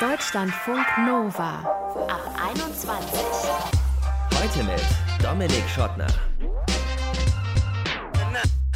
Deutschlandfunk 0.00 0.86
Nova 1.04 1.58
ab 2.06 2.20
21. 2.54 3.10
Heute 4.32 4.62
mit 4.62 4.80
Dominik 5.20 5.68
Schottner. 5.68 6.06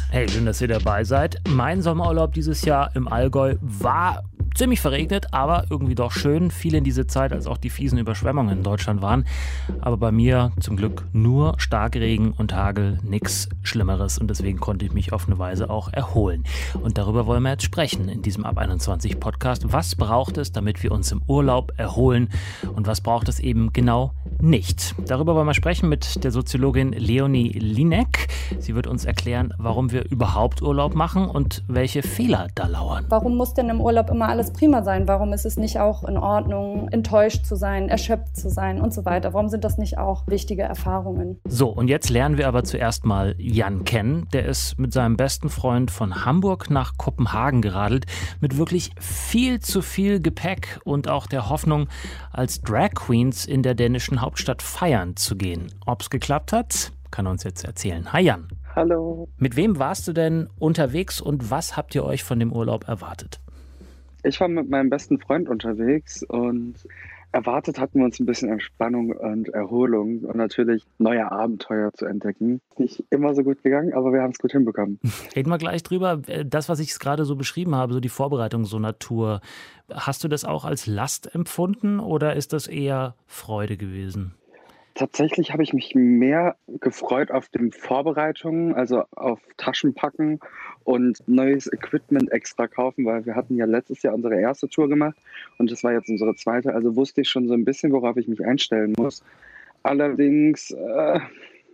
Hey, 0.09 0.27
schön, 0.27 0.45
dass 0.45 0.59
ihr 0.59 0.67
dabei 0.67 1.05
seid. 1.05 1.37
Mein 1.47 1.81
Sommerurlaub 1.81 2.33
dieses 2.33 2.65
Jahr 2.65 2.93
im 2.93 3.07
Allgäu 3.07 3.55
war 3.61 4.23
ziemlich 4.55 4.81
verregnet, 4.81 5.27
aber 5.31 5.65
irgendwie 5.69 5.95
doch 5.95 6.11
schön. 6.11 6.51
Viel 6.51 6.75
in 6.75 6.83
diese 6.83 7.07
Zeit, 7.07 7.33
als 7.33 7.47
auch 7.47 7.57
die 7.57 7.69
fiesen 7.69 7.97
Überschwemmungen 7.97 8.57
in 8.57 8.63
Deutschland 8.63 9.01
waren. 9.01 9.25
Aber 9.81 9.97
bei 9.97 10.11
mir 10.11 10.51
zum 10.59 10.77
Glück 10.77 11.05
nur 11.13 11.55
Starkregen 11.57 12.31
und 12.31 12.53
Hagel, 12.53 12.99
nichts 13.03 13.49
Schlimmeres. 13.63 14.17
Und 14.17 14.29
deswegen 14.29 14.59
konnte 14.59 14.85
ich 14.85 14.93
mich 14.93 15.13
auf 15.13 15.27
eine 15.27 15.39
Weise 15.39 15.69
auch 15.69 15.91
erholen. 15.91 16.43
Und 16.81 16.97
darüber 16.97 17.25
wollen 17.25 17.43
wir 17.43 17.51
jetzt 17.51 17.63
sprechen 17.63 18.09
in 18.09 18.21
diesem 18.21 18.45
Ab 18.45 18.57
21 18.57 19.19
Podcast. 19.19 19.71
Was 19.71 19.95
braucht 19.95 20.37
es, 20.37 20.51
damit 20.51 20.83
wir 20.83 20.91
uns 20.91 21.11
im 21.11 21.21
Urlaub 21.27 21.71
erholen? 21.77 22.29
Und 22.75 22.87
was 22.87 23.01
braucht 23.01 23.29
es 23.29 23.39
eben 23.39 23.73
genau 23.73 24.13
nicht? 24.41 24.95
Darüber 25.07 25.35
wollen 25.35 25.47
wir 25.47 25.53
sprechen 25.53 25.89
mit 25.89 26.23
der 26.23 26.31
Soziologin 26.31 26.91
Leonie 26.91 27.49
Linek. 27.49 28.27
Sie 28.59 28.75
wird 28.75 28.87
uns 28.87 29.05
erklären, 29.05 29.53
warum 29.57 29.91
wir 29.91 30.09
überhaupt 30.09 30.61
Urlaub 30.61 30.95
machen 30.95 31.25
und 31.27 31.63
welche 31.67 32.03
Fehler 32.03 32.47
da 32.55 32.67
lauern. 32.67 33.05
Warum 33.09 33.37
muss 33.37 33.53
denn 33.53 33.69
im 33.69 33.81
Urlaub 33.81 34.09
immer 34.09 34.27
alles 34.29 34.42
prima 34.51 34.83
sein? 34.83 35.07
Warum 35.07 35.31
ist 35.31 35.45
es 35.45 35.57
nicht 35.57 35.79
auch 35.79 36.03
in 36.03 36.17
Ordnung, 36.17 36.89
enttäuscht 36.89 37.45
zu 37.45 37.55
sein, 37.55 37.89
erschöpft 37.89 38.35
zu 38.35 38.49
sein 38.49 38.81
und 38.81 38.93
so 38.93 39.05
weiter? 39.05 39.33
Warum 39.33 39.49
sind 39.49 39.63
das 39.63 39.77
nicht 39.77 39.97
auch 39.97 40.27
wichtige 40.27 40.63
Erfahrungen? 40.63 41.39
So, 41.45 41.69
und 41.69 41.87
jetzt 41.87 42.09
lernen 42.09 42.37
wir 42.37 42.47
aber 42.47 42.63
zuerst 42.63 43.05
mal 43.05 43.35
Jan 43.37 43.85
kennen. 43.85 44.27
Der 44.33 44.45
ist 44.45 44.79
mit 44.79 44.91
seinem 44.91 45.17
besten 45.17 45.49
Freund 45.49 45.91
von 45.91 46.25
Hamburg 46.25 46.69
nach 46.69 46.97
Kopenhagen 46.97 47.61
geradelt, 47.61 48.05
mit 48.41 48.57
wirklich 48.57 48.91
viel 48.99 49.59
zu 49.59 49.81
viel 49.81 50.19
Gepäck 50.19 50.79
und 50.83 51.07
auch 51.07 51.27
der 51.27 51.49
Hoffnung, 51.49 51.87
als 52.31 52.61
Drag 52.61 52.91
Queens 52.95 53.45
in 53.45 53.63
der 53.63 53.75
dänischen 53.75 54.21
Hauptstadt 54.21 54.61
feiern 54.61 55.15
zu 55.15 55.35
gehen. 55.35 55.71
Ob's 55.85 56.09
geklappt 56.09 56.51
hat, 56.53 56.91
kann 57.11 57.27
er 57.27 57.31
uns 57.31 57.43
jetzt 57.43 57.63
erzählen. 57.63 58.11
Hi 58.11 58.21
Jan. 58.21 58.47
Hallo. 58.75 59.27
Mit 59.37 59.55
wem 59.55 59.77
warst 59.77 60.07
du 60.07 60.13
denn 60.13 60.49
unterwegs 60.57 61.21
und 61.21 61.51
was 61.51 61.77
habt 61.77 61.93
ihr 61.93 62.03
euch 62.03 62.23
von 62.23 62.39
dem 62.39 62.51
Urlaub 62.51 62.87
erwartet? 62.87 63.39
Ich 64.23 64.39
war 64.39 64.47
mit 64.47 64.69
meinem 64.69 64.89
besten 64.89 65.19
Freund 65.19 65.49
unterwegs 65.49 66.23
und 66.23 66.75
erwartet 67.33 67.79
hatten 67.79 67.99
wir 67.99 68.05
uns 68.05 68.19
ein 68.19 68.25
bisschen 68.25 68.49
Entspannung 68.49 69.11
und 69.11 69.49
Erholung 69.49 70.19
und 70.19 70.37
natürlich 70.37 70.83
neue 70.99 71.31
Abenteuer 71.31 71.91
zu 71.93 72.05
entdecken. 72.05 72.61
Nicht 72.77 73.03
immer 73.09 73.33
so 73.33 73.43
gut 73.43 73.63
gegangen, 73.63 73.93
aber 73.93 74.13
wir 74.13 74.21
haben 74.21 74.31
es 74.31 74.37
gut 74.37 74.51
hinbekommen. 74.51 74.99
Reden 75.35 75.49
wir 75.49 75.57
gleich 75.57 75.83
drüber. 75.83 76.21
Das, 76.45 76.69
was 76.69 76.79
ich 76.79 76.97
gerade 76.99 77.25
so 77.25 77.35
beschrieben 77.35 77.75
habe, 77.75 77.93
so 77.93 77.99
die 77.99 78.09
Vorbereitung 78.09 78.65
so 78.65 78.79
Tour, 78.99 79.41
hast 79.91 80.23
du 80.23 80.27
das 80.27 80.45
auch 80.45 80.63
als 80.63 80.85
Last 80.85 81.33
empfunden 81.33 81.99
oder 81.99 82.35
ist 82.35 82.53
das 82.53 82.67
eher 82.67 83.15
Freude 83.25 83.77
gewesen? 83.77 84.35
Tatsächlich 84.95 85.51
habe 85.51 85.63
ich 85.63 85.73
mich 85.73 85.95
mehr 85.95 86.55
gefreut 86.67 87.31
auf 87.31 87.49
den 87.49 87.71
Vorbereitungen, 87.71 88.75
also 88.75 89.03
auf 89.15 89.39
Taschenpacken 89.57 90.39
und 90.83 91.17
neues 91.27 91.71
Equipment 91.71 92.31
extra 92.31 92.67
kaufen, 92.67 93.05
weil 93.05 93.25
wir 93.25 93.35
hatten 93.35 93.55
ja 93.55 93.65
letztes 93.65 94.03
Jahr 94.03 94.13
unsere 94.13 94.39
erste 94.39 94.69
Tour 94.69 94.89
gemacht 94.89 95.17
und 95.57 95.71
das 95.71 95.83
war 95.83 95.93
jetzt 95.93 96.09
unsere 96.09 96.35
zweite. 96.35 96.75
Also 96.75 96.95
wusste 96.95 97.21
ich 97.21 97.29
schon 97.29 97.47
so 97.47 97.55
ein 97.55 97.65
bisschen, 97.65 97.91
worauf 97.91 98.17
ich 98.17 98.27
mich 98.27 98.45
einstellen 98.45 98.93
muss. 98.95 99.23
Allerdings, 99.81 100.69
äh, 100.69 101.19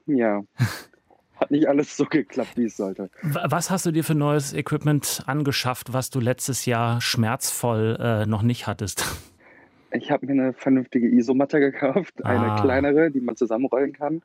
ja, 0.06 0.44
hat 1.36 1.52
nicht 1.52 1.68
alles 1.68 1.98
so 1.98 2.06
geklappt, 2.06 2.56
wie 2.56 2.66
es 2.66 2.78
sollte. 2.78 3.10
Was 3.22 3.70
hast 3.70 3.86
du 3.86 3.92
dir 3.92 4.04
für 4.06 4.16
neues 4.16 4.54
Equipment 4.54 5.24
angeschafft, 5.26 5.92
was 5.92 6.10
du 6.10 6.22
letztes 6.22 6.66
Jahr 6.66 7.02
schmerzvoll 7.02 7.98
äh, 8.00 8.26
noch 8.26 8.44
nicht 8.44 8.66
hattest? 8.66 9.06
Ich 9.92 10.12
habe 10.12 10.26
mir 10.28 10.34
eine 10.34 10.54
vernünftige 10.54 11.08
Isomatte 11.10 11.60
gekauft, 11.60 12.24
eine 12.24 12.52
Ah. 12.54 12.62
kleinere, 12.62 13.12
die 13.12 13.22
man 13.22 13.36
zusammenrollen 13.36 13.94
kann 13.94 14.22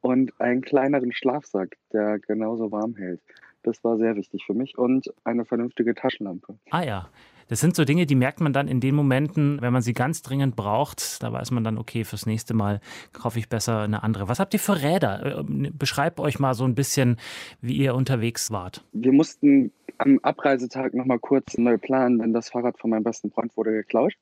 und 0.00 0.32
einen 0.40 0.60
kleineren 0.62 1.12
Schlafsack, 1.12 1.76
der 1.92 2.18
genauso 2.20 2.70
warm 2.70 2.94
hält. 2.96 3.20
Das 3.64 3.82
war 3.82 3.96
sehr 3.98 4.14
wichtig 4.16 4.44
für 4.46 4.54
mich 4.54 4.78
und 4.78 5.12
eine 5.24 5.44
vernünftige 5.44 5.94
Taschenlampe. 5.94 6.56
Ah 6.70 6.82
ja. 6.82 7.08
Das 7.48 7.60
sind 7.60 7.74
so 7.74 7.86
Dinge, 7.86 8.04
die 8.04 8.14
merkt 8.14 8.40
man 8.42 8.52
dann 8.52 8.68
in 8.68 8.78
den 8.78 8.94
Momenten, 8.94 9.58
wenn 9.62 9.72
man 9.72 9.80
sie 9.80 9.94
ganz 9.94 10.20
dringend 10.20 10.54
braucht. 10.54 11.22
Da 11.22 11.32
weiß 11.32 11.50
man 11.50 11.64
dann, 11.64 11.78
okay, 11.78 12.04
fürs 12.04 12.26
nächste 12.26 12.52
Mal 12.52 12.80
kaufe 13.14 13.38
ich 13.38 13.48
besser 13.48 13.80
eine 13.80 14.02
andere. 14.02 14.28
Was 14.28 14.38
habt 14.38 14.52
ihr 14.52 14.60
für 14.60 14.82
Räder? 14.82 15.40
Äh, 15.40 15.70
Beschreibt 15.72 16.20
euch 16.20 16.38
mal 16.38 16.52
so 16.52 16.64
ein 16.64 16.74
bisschen, 16.74 17.16
wie 17.62 17.74
ihr 17.78 17.94
unterwegs 17.94 18.50
wart. 18.52 18.84
Wir 18.92 19.12
mussten 19.12 19.72
am 19.96 20.18
Abreisetag 20.22 20.92
nochmal 20.92 21.18
kurz 21.18 21.56
neu 21.56 21.78
planen, 21.78 22.18
denn 22.18 22.34
das 22.34 22.50
Fahrrad 22.50 22.78
von 22.78 22.90
meinem 22.90 23.02
besten 23.04 23.30
Freund 23.30 23.56
wurde 23.56 23.72
geklaut. 23.72 24.12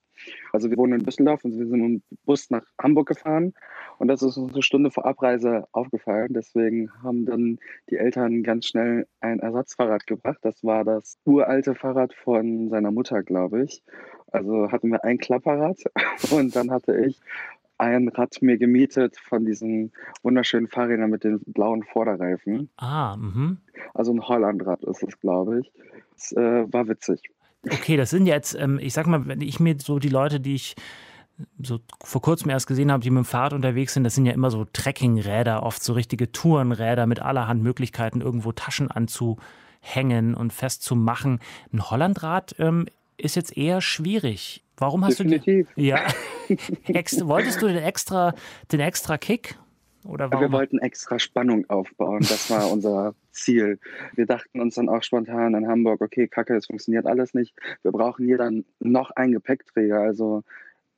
Also 0.53 0.71
wir 0.71 0.77
wohnen 0.77 1.01
in 1.01 1.05
Düsseldorf 1.07 1.45
und 1.45 1.59
wir 1.59 1.67
sind 1.67 1.85
im 1.85 2.03
Bus 2.25 2.51
nach 2.51 2.65
Hamburg 2.81 3.09
gefahren 3.09 3.55
und 3.99 4.09
das 4.09 4.23
ist 4.23 4.37
uns 4.37 4.53
eine 4.53 4.63
Stunde 4.63 4.91
vor 4.91 5.07
Abreise 5.07 5.67
aufgefallen. 5.73 6.33
Deswegen 6.33 6.91
haben 7.03 7.25
dann 7.25 7.59
die 7.91 7.97
Eltern 7.97 8.43
ganz 8.43 8.67
schnell 8.67 9.07
ein 9.21 9.41
Ersatzfahrrad 9.41 10.07
gebracht. 10.07 10.39
Das 10.43 10.65
war 10.65 10.85
das 10.85 11.19
uralte 11.25 11.75
Fahrrad 11.75 12.15
von 12.15 12.69
seiner 12.69 12.91
Mutter, 12.91 13.23
glaube 13.23 13.63
ich. 13.65 13.83
Also 14.33 14.71
hatten 14.71 14.91
wir 14.91 15.05
ein 15.05 15.19
Klapperrad 15.19 15.79
und 16.31 16.55
dann 16.55 16.71
hatte 16.71 16.97
ich 16.97 17.21
ein 17.79 18.09
Rad 18.09 18.41
mir 18.41 18.59
gemietet 18.59 19.19
von 19.19 19.45
diesen 19.45 19.93
wunderschönen 20.23 20.69
Fahrrädern 20.69 21.11
mit 21.11 21.25
den 21.25 21.41
blauen 21.47 21.83
Vorderreifen. 21.83 22.71
Ah, 22.77 23.17
mhm. 23.17 23.59
Also 23.95 24.13
ein 24.13 24.27
Hollandrad 24.27 24.83
ist 24.85 25.03
es, 25.03 25.19
glaube 25.21 25.61
ich. 25.61 25.73
Es 26.17 26.33
äh, 26.33 26.73
war 26.73 26.89
witzig. 26.89 27.31
Okay, 27.71 27.97
das 27.97 28.11
sind 28.11 28.27
jetzt, 28.27 28.55
ähm, 28.55 28.79
ich 28.81 28.93
sag 28.93 29.07
mal, 29.07 29.27
wenn 29.27 29.41
ich 29.41 29.61
mir 29.61 29.77
so 29.79 29.99
die 29.99 30.09
Leute, 30.09 30.41
die 30.41 30.55
ich 30.55 30.77
so 31.63 31.81
vor 32.03 32.23
kurzem 32.23 32.51
erst 32.51 32.67
gesehen 32.67 32.91
habe, 32.91 33.03
die 33.03 33.11
mit 33.11 33.25
dem 33.25 33.27
Fahrrad 33.27 33.53
unterwegs 33.53 33.95
sind, 33.95 34.05
das 34.05 34.15
sind 34.15 34.27
ja 34.27 34.33
immer 34.33 34.51
so 34.51 34.65
Trekkingräder, 34.73 35.63
oft 35.63 35.83
so 35.83 35.93
richtige 35.93 36.33
Tourenräder 36.33 37.07
mit 37.07 37.21
allerhand 37.21 37.63
Möglichkeiten, 37.63 38.21
irgendwo 38.21 38.53
Taschen 38.53 38.91
anzuhängen 38.91 40.35
und 40.35 40.53
festzumachen. 40.53 41.41
Ein 41.73 41.91
Hollandrad 41.91 42.55
ähm, 42.59 42.87
ist 43.17 43.37
jetzt 43.37 43.57
eher 43.57 43.81
schwierig. 43.81 44.63
Warum 44.77 45.05
hast 45.05 45.19
Definitiv. 45.19 45.69
du 45.75 45.81
die? 45.81 45.87
Ja. 45.89 46.07
Ex 46.87 47.27
wolltest 47.27 47.63
du 47.63 47.67
den 47.67 47.79
extra, 47.79 48.35
den 48.73 48.81
extra 48.81 49.19
Kick? 49.19 49.59
Oder 50.05 50.31
warum? 50.31 50.45
Wir 50.45 50.53
wollten 50.53 50.79
extra 50.79 51.19
Spannung 51.19 51.69
aufbauen. 51.69 52.21
Das 52.21 52.51
war 52.51 52.71
unser 52.71 53.15
Ziel. 53.37 53.79
Wir 54.15 54.27
dachten 54.27 54.61
uns 54.61 54.75
dann 54.75 54.89
auch 54.89 55.03
spontan 55.03 55.55
in 55.55 55.69
Hamburg, 55.69 56.01
okay, 56.01 56.29
Kacke, 56.29 56.57
es 56.57 56.67
funktioniert 56.67 57.07
alles 57.07 57.35
nicht. 57.35 57.55
Wir 57.83 57.93
brauchen 57.93 58.27
hier 58.27 58.39
dann 58.39 58.65
noch 58.81 59.11
einen 59.11 59.33
Gepäckträger. 59.33 60.01
Also 60.01 60.43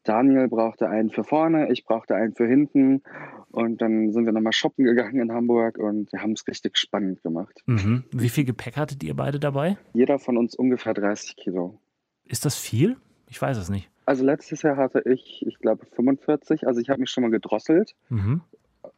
Daniel 0.05 0.49
brauchte 0.49 0.89
einen 0.89 1.11
für 1.11 1.25
vorne, 1.25 1.71
ich 1.71 1.85
brauchte 1.85 2.15
einen 2.15 2.35
für 2.35 2.47
hinten. 2.47 3.03
Und 3.51 3.83
dann 3.83 4.13
sind 4.13 4.25
wir 4.25 4.33
nochmal 4.33 4.53
shoppen 4.53 4.85
gegangen 4.85 5.21
in 5.21 5.33
Hamburg 5.33 5.79
und 5.79 6.13
wir 6.13 6.23
haben 6.23 6.33
es 6.33 6.47
richtig 6.49 6.79
spannend 6.79 7.23
gemacht. 7.23 7.63
Mhm. 7.67 8.05
Wie 8.13 8.29
viel 8.29 8.45
Gepäck 8.45 8.77
hattet 8.77 9.03
ihr 9.03 9.15
beide 9.15 9.39
dabei? 9.39 9.77
Jeder 9.93 10.19
von 10.19 10.37
uns 10.37 10.55
ungefähr 10.55 10.95
30 10.95 11.37
Kilo. 11.37 11.79
Ist 12.25 12.45
das 12.45 12.57
viel? 12.57 12.97
Ich 13.29 13.41
weiß 13.41 13.59
es 13.59 13.69
nicht. 13.69 13.91
Also 14.07 14.25
letztes 14.25 14.63
Jahr 14.63 14.79
hatte 14.79 15.03
ich, 15.05 15.45
ich 15.47 15.59
glaube, 15.59 15.85
45. 15.95 16.67
Also 16.67 16.81
ich 16.81 16.89
habe 16.89 17.01
mich 17.01 17.11
schon 17.11 17.23
mal 17.23 17.31
gedrosselt. 17.31 17.95
Mhm. 18.09 18.41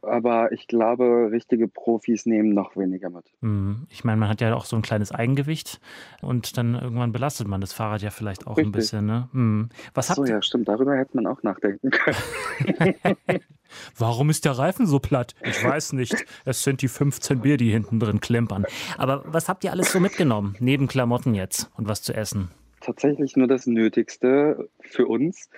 Aber 0.03 0.53
ich 0.53 0.67
glaube, 0.67 1.29
richtige 1.31 1.69
Profis 1.69 2.27
nehmen 2.27 2.55
noch 2.55 2.77
weniger 2.77 3.11
mit. 3.11 3.25
Mhm. 3.41 3.87
Ich 3.91 4.05
meine, 4.05 4.19
man 4.19 4.29
hat 4.29 4.41
ja 4.41 4.55
auch 4.55 4.65
so 4.65 4.77
ein 4.77 4.83
kleines 4.83 5.13
Eigengewicht 5.13 5.81
und 6.23 6.57
dann 6.57 6.75
irgendwann 6.75 7.13
belastet 7.13 7.49
man 7.49 7.61
das 7.61 7.73
Fahrrad 7.73 8.03
ja 8.03 8.11
vielleicht 8.11 8.47
auch 8.47 8.57
ein 8.57 8.65
Richtig. 8.67 8.73
bisschen. 8.73 9.07
Ne? 9.07 9.29
Mhm. 9.33 9.69
Was 9.95 10.11
Ach 10.11 10.17
so, 10.17 10.23
habt 10.23 10.31
ja, 10.31 10.43
stimmt. 10.43 10.69
Darüber 10.69 10.97
hätte 10.97 11.17
man 11.17 11.27
auch 11.27 11.43
nachdenken 11.43 11.91
können. 11.91 12.95
Warum 13.97 14.31
ist 14.31 14.45
der 14.45 14.53
Reifen 14.53 14.87
so 14.87 14.99
platt? 14.99 15.35
Ich 15.43 15.63
weiß 15.63 15.93
nicht. 15.93 16.15
Es 16.45 16.65
sind 16.65 16.83
die 16.83 16.89
15 16.89 17.41
Bier, 17.41 17.57
die 17.57 17.71
hinten 17.71 18.01
drin 18.01 18.21
klimpern. 18.21 18.67
Aber 18.99 19.23
was 19.27 19.49
habt 19.49 19.65
ihr 19.65 19.71
alles 19.71 19.93
so 19.93 20.01
mitgenommen? 20.01 20.57
Neben 20.61 20.89
Klamotten 20.89 21.35
jetzt 21.35 21.71
und 21.77 21.89
was 21.89 22.03
zu 22.03 22.15
essen? 22.15 22.51
Tatsächlich 22.81 23.37
nur 23.37 23.47
das 23.47 23.67
Nötigste 23.67 24.69
für 24.81 25.07
uns. 25.07 25.51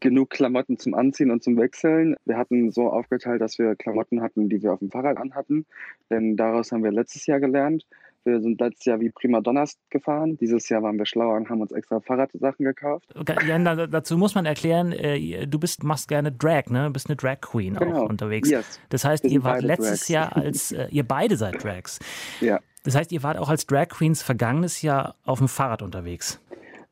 Genug 0.00 0.30
Klamotten 0.30 0.78
zum 0.78 0.94
Anziehen 0.94 1.30
und 1.30 1.42
zum 1.42 1.56
Wechseln. 1.56 2.14
Wir 2.24 2.36
hatten 2.36 2.70
so 2.70 2.90
aufgeteilt, 2.90 3.40
dass 3.40 3.58
wir 3.58 3.74
Klamotten 3.76 4.22
hatten, 4.22 4.48
die 4.48 4.62
wir 4.62 4.72
auf 4.72 4.78
dem 4.78 4.90
Fahrrad 4.90 5.16
anhatten. 5.16 5.66
Denn 6.10 6.36
daraus 6.36 6.70
haben 6.72 6.84
wir 6.84 6.92
letztes 6.92 7.26
Jahr 7.26 7.40
gelernt. 7.40 7.84
Wir 8.24 8.40
sind 8.40 8.60
letztes 8.60 8.84
Jahr 8.84 9.00
wie 9.00 9.10
Prima 9.10 9.40
Donnas 9.40 9.78
gefahren. 9.90 10.36
Dieses 10.36 10.68
Jahr 10.68 10.82
waren 10.82 10.98
wir 10.98 11.06
schlauer 11.06 11.34
und 11.36 11.48
haben 11.48 11.60
uns 11.62 11.72
extra 11.72 12.00
Fahrradsachen 12.00 12.64
gekauft. 12.64 13.08
Jan, 13.46 13.64
da- 13.64 13.86
dazu 13.86 14.18
muss 14.18 14.34
man 14.34 14.44
erklären, 14.44 14.92
äh, 14.92 15.46
du 15.46 15.58
bist, 15.58 15.82
machst 15.82 16.08
gerne 16.08 16.30
Drag, 16.30 16.66
ne? 16.68 16.86
Du 16.86 16.92
bist 16.92 17.08
eine 17.08 17.16
Drag 17.16 17.40
Queen 17.40 17.74
Genau. 17.74 18.04
auch 18.04 18.08
unterwegs. 18.10 18.50
Yes. 18.50 18.80
Das 18.90 19.04
heißt, 19.04 19.24
ihr 19.24 19.42
wart 19.44 19.62
letztes 19.62 20.00
Drags. 20.00 20.08
Jahr 20.08 20.36
als, 20.36 20.72
äh, 20.72 20.88
ihr 20.90 21.04
beide 21.04 21.36
seid 21.36 21.62
Drags. 21.64 22.00
Ja. 22.40 22.60
Das 22.84 22.94
heißt, 22.94 23.12
ihr 23.12 23.22
wart 23.22 23.38
auch 23.38 23.48
als 23.48 23.66
Drag 23.66 23.88
Queens 23.88 24.22
vergangenes 24.22 24.82
Jahr 24.82 25.14
auf 25.24 25.38
dem 25.38 25.48
Fahrrad 25.48 25.80
unterwegs. 25.82 26.40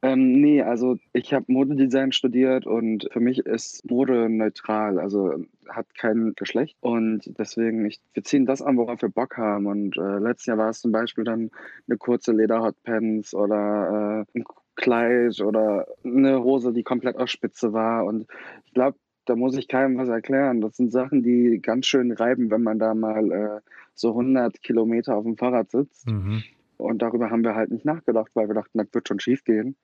Ähm, 0.03 0.41
nee, 0.41 0.63
also 0.63 0.99
ich 1.13 1.33
habe 1.33 1.47
Modedesign 1.49 2.13
studiert 2.13 2.67
und 2.67 3.09
für 3.13 3.21
mich 3.21 3.39
ist 3.39 3.89
Mode 3.91 4.29
neutral, 4.29 4.99
also 4.99 5.45
hat 5.69 5.87
kein 5.95 6.35
Geschlecht 6.37 6.77
und 6.81 7.33
deswegen, 7.39 7.85
ich, 7.87 8.01
wir 8.13 8.23
ziehen 8.23 8.47
das 8.47 8.63
an, 8.63 8.77
worauf 8.77 9.01
wir 9.01 9.09
Bock 9.09 9.37
haben 9.37 9.67
und 9.67 9.97
äh, 9.97 10.19
letztes 10.19 10.47
Jahr 10.47 10.59
war 10.59 10.69
es 10.69 10.81
zum 10.81 10.93
Beispiel 10.93 11.25
dann 11.25 11.51
eine 11.89 11.97
kurze 11.97 12.33
Lederhotpants 12.33 13.35
oder 13.35 14.27
äh, 14.35 14.39
ein 14.39 14.45
Kleid 14.77 15.41
oder 15.41 15.87
eine 16.05 16.45
Hose, 16.45 16.73
die 16.73 16.83
komplett 16.83 17.17
aus 17.17 17.31
Spitze 17.31 17.73
war. 17.73 18.05
Und 18.05 18.27
ich 18.67 18.75
glaube, 18.75 18.99
da 19.25 19.35
muss 19.35 19.57
ich 19.57 19.69
keinem 19.69 19.99
was 19.99 20.09
erklären. 20.09 20.61
Das 20.61 20.77
sind 20.77 20.93
Sachen, 20.93 21.23
die 21.23 21.61
ganz 21.61 21.87
schön 21.87 22.13
reiben, 22.13 22.51
wenn 22.51 22.63
man 22.63 22.79
da 22.79 22.95
mal 22.95 23.33
äh, 23.33 23.61
so 23.95 24.11
100 24.11 24.63
Kilometer 24.63 25.17
auf 25.17 25.25
dem 25.25 25.37
Fahrrad 25.37 25.71
sitzt. 25.71 26.07
Mhm. 26.07 26.45
Und 26.79 27.03
darüber 27.03 27.31
haben 27.31 27.45
wir 27.45 27.55
halt 27.55 27.71
nicht 27.71 27.85
nachgedacht, 27.85 28.31
weil 28.35 28.49
wir 28.49 28.55
dachten, 28.55 28.79
das 28.79 28.89
wird 28.93 29.09
schon 29.09 29.21
schief 29.21 29.45
gehen. 29.45 29.77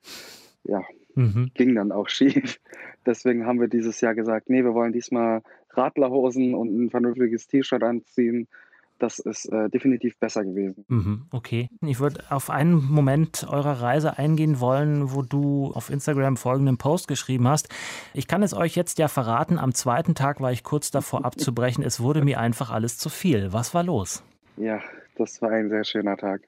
Ja, 0.63 0.81
mhm. 1.15 1.51
ging 1.53 1.75
dann 1.75 1.91
auch 1.91 2.09
schief. 2.09 2.59
Deswegen 3.05 3.45
haben 3.45 3.59
wir 3.59 3.67
dieses 3.67 3.99
Jahr 4.01 4.15
gesagt, 4.15 4.49
nee, 4.49 4.63
wir 4.63 4.73
wollen 4.73 4.93
diesmal 4.93 5.41
Radlerhosen 5.71 6.55
und 6.55 6.69
ein 6.69 6.89
vernünftiges 6.89 7.47
T-Shirt 7.47 7.83
anziehen 7.83 8.47
das 9.03 9.19
ist 9.19 9.45
äh, 9.51 9.69
definitiv 9.69 10.17
besser 10.17 10.43
gewesen. 10.43 10.85
Mhm, 10.87 11.25
okay. 11.31 11.69
Ich 11.81 11.99
würde 11.99 12.23
auf 12.29 12.49
einen 12.49 12.75
Moment 12.75 13.45
eurer 13.49 13.81
Reise 13.81 14.17
eingehen 14.17 14.59
wollen, 14.59 15.13
wo 15.13 15.21
du 15.21 15.71
auf 15.73 15.89
Instagram 15.89 16.37
folgenden 16.37 16.77
Post 16.77 17.07
geschrieben 17.07 17.47
hast. 17.47 17.69
Ich 18.13 18.27
kann 18.27 18.43
es 18.43 18.53
euch 18.53 18.75
jetzt 18.75 18.99
ja 18.99 19.09
verraten, 19.09 19.59
am 19.59 19.73
zweiten 19.73 20.15
Tag 20.15 20.39
war 20.41 20.51
ich 20.51 20.63
kurz 20.63 20.89
davor 20.89 21.25
abzubrechen. 21.25 21.83
Es 21.83 21.99
wurde 21.99 22.23
mir 22.23 22.39
einfach 22.39 22.71
alles 22.71 22.97
zu 22.97 23.09
viel. 23.09 23.51
Was 23.51 23.73
war 23.73 23.83
los? 23.83 24.23
Ja, 24.57 24.79
das 25.15 25.41
war 25.41 25.51
ein 25.51 25.69
sehr 25.69 25.83
schöner 25.83 26.15
Tag. 26.15 26.41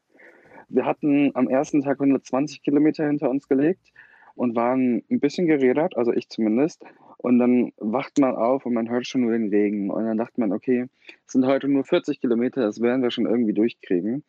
Wir 0.70 0.86
hatten 0.86 1.32
am 1.36 1.48
ersten 1.48 1.82
Tag 1.82 2.00
120 2.00 2.62
Kilometer 2.62 3.06
hinter 3.06 3.30
uns 3.30 3.48
gelegt 3.48 3.92
und 4.36 4.56
waren 4.56 5.04
ein 5.10 5.20
bisschen 5.20 5.48
gerädert, 5.48 5.96
also 5.98 6.12
ich 6.12 6.30
zumindest. 6.30 6.84
Und 7.18 7.40
dann 7.40 7.72
wacht 7.78 8.20
man 8.20 8.36
auf 8.36 8.66
und 8.66 8.74
man 8.74 8.90
hört 8.90 9.08
schon 9.08 9.22
nur 9.22 9.32
den 9.32 9.50
Regen. 9.50 9.90
Und 9.90 10.06
dann 10.06 10.18
dachte 10.18 10.40
man, 10.40 10.52
okay, 10.52 10.88
es 11.26 11.34
sind 11.34 11.46
heute 11.46 11.68
nur 11.68 11.84
40 11.84 12.20
Kilometer, 12.20 12.62
das 12.62 12.82
werden 12.82 13.02
wir 13.02 13.12
schon 13.12 13.26
irgendwie 13.26 13.54
durchkriegen. 13.54 14.24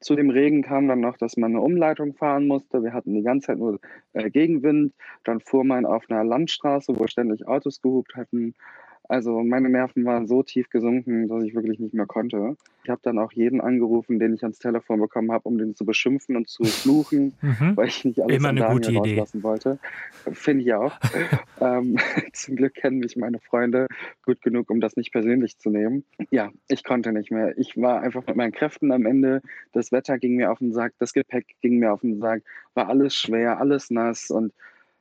Zu 0.00 0.16
dem 0.16 0.30
Regen 0.30 0.62
kam 0.62 0.88
dann 0.88 1.00
noch, 1.00 1.16
dass 1.16 1.36
man 1.36 1.52
eine 1.52 1.60
Umleitung 1.60 2.12
fahren 2.14 2.48
musste. 2.48 2.82
Wir 2.82 2.92
hatten 2.92 3.14
die 3.14 3.22
ganze 3.22 3.46
Zeit 3.46 3.58
nur 3.58 3.78
äh, 4.14 4.30
Gegenwind. 4.30 4.92
Dann 5.22 5.38
fuhr 5.38 5.62
man 5.62 5.86
auf 5.86 6.10
einer 6.10 6.24
Landstraße, 6.24 6.98
wo 6.98 7.06
ständig 7.06 7.46
Autos 7.46 7.80
gehupt 7.80 8.16
hatten. 8.16 8.54
Also 9.08 9.42
meine 9.42 9.68
Nerven 9.68 10.04
waren 10.04 10.26
so 10.26 10.42
tief 10.42 10.70
gesunken, 10.70 11.28
dass 11.28 11.42
ich 11.42 11.54
wirklich 11.54 11.78
nicht 11.78 11.92
mehr 11.92 12.06
konnte. 12.06 12.56
Ich 12.84 12.90
habe 12.90 13.00
dann 13.02 13.18
auch 13.18 13.32
jeden 13.32 13.60
angerufen, 13.60 14.18
den 14.18 14.34
ich 14.34 14.42
ans 14.42 14.58
Telefon 14.58 15.00
bekommen 15.00 15.32
habe, 15.32 15.48
um 15.48 15.58
den 15.58 15.74
zu 15.74 15.84
beschimpfen 15.84 16.36
und 16.36 16.48
zu 16.48 16.64
fluchen, 16.64 17.34
mhm. 17.42 17.76
weil 17.76 17.88
ich 17.88 18.04
nicht 18.04 18.20
alles 18.20 18.36
Immer 18.36 18.48
eine 18.48 18.64
gute 18.66 18.92
Idee. 18.92 19.18
rauslassen 19.18 19.42
wollte. 19.42 19.78
Finde 20.32 20.64
ich 20.64 20.74
auch. 20.74 20.98
ähm, 21.60 21.96
zum 22.32 22.56
Glück 22.56 22.74
kennen 22.74 22.98
mich 22.98 23.16
meine 23.16 23.38
Freunde 23.40 23.88
gut 24.24 24.40
genug, 24.40 24.70
um 24.70 24.80
das 24.80 24.96
nicht 24.96 25.12
persönlich 25.12 25.58
zu 25.58 25.70
nehmen. 25.70 26.04
Ja, 26.30 26.50
ich 26.68 26.84
konnte 26.84 27.12
nicht 27.12 27.30
mehr. 27.30 27.56
Ich 27.58 27.76
war 27.76 28.00
einfach 28.00 28.26
mit 28.26 28.36
meinen 28.36 28.52
Kräften 28.52 28.92
am 28.92 29.04
Ende. 29.06 29.42
Das 29.72 29.92
Wetter 29.92 30.18
ging 30.18 30.36
mir 30.36 30.52
auf 30.52 30.58
den 30.58 30.72
Sack, 30.72 30.92
das 30.98 31.12
Gepäck 31.12 31.46
ging 31.60 31.78
mir 31.78 31.92
auf 31.92 32.00
den 32.00 32.20
Sack, 32.20 32.42
war 32.74 32.88
alles 32.88 33.14
schwer, 33.14 33.58
alles 33.58 33.90
nass 33.90 34.30
und 34.30 34.52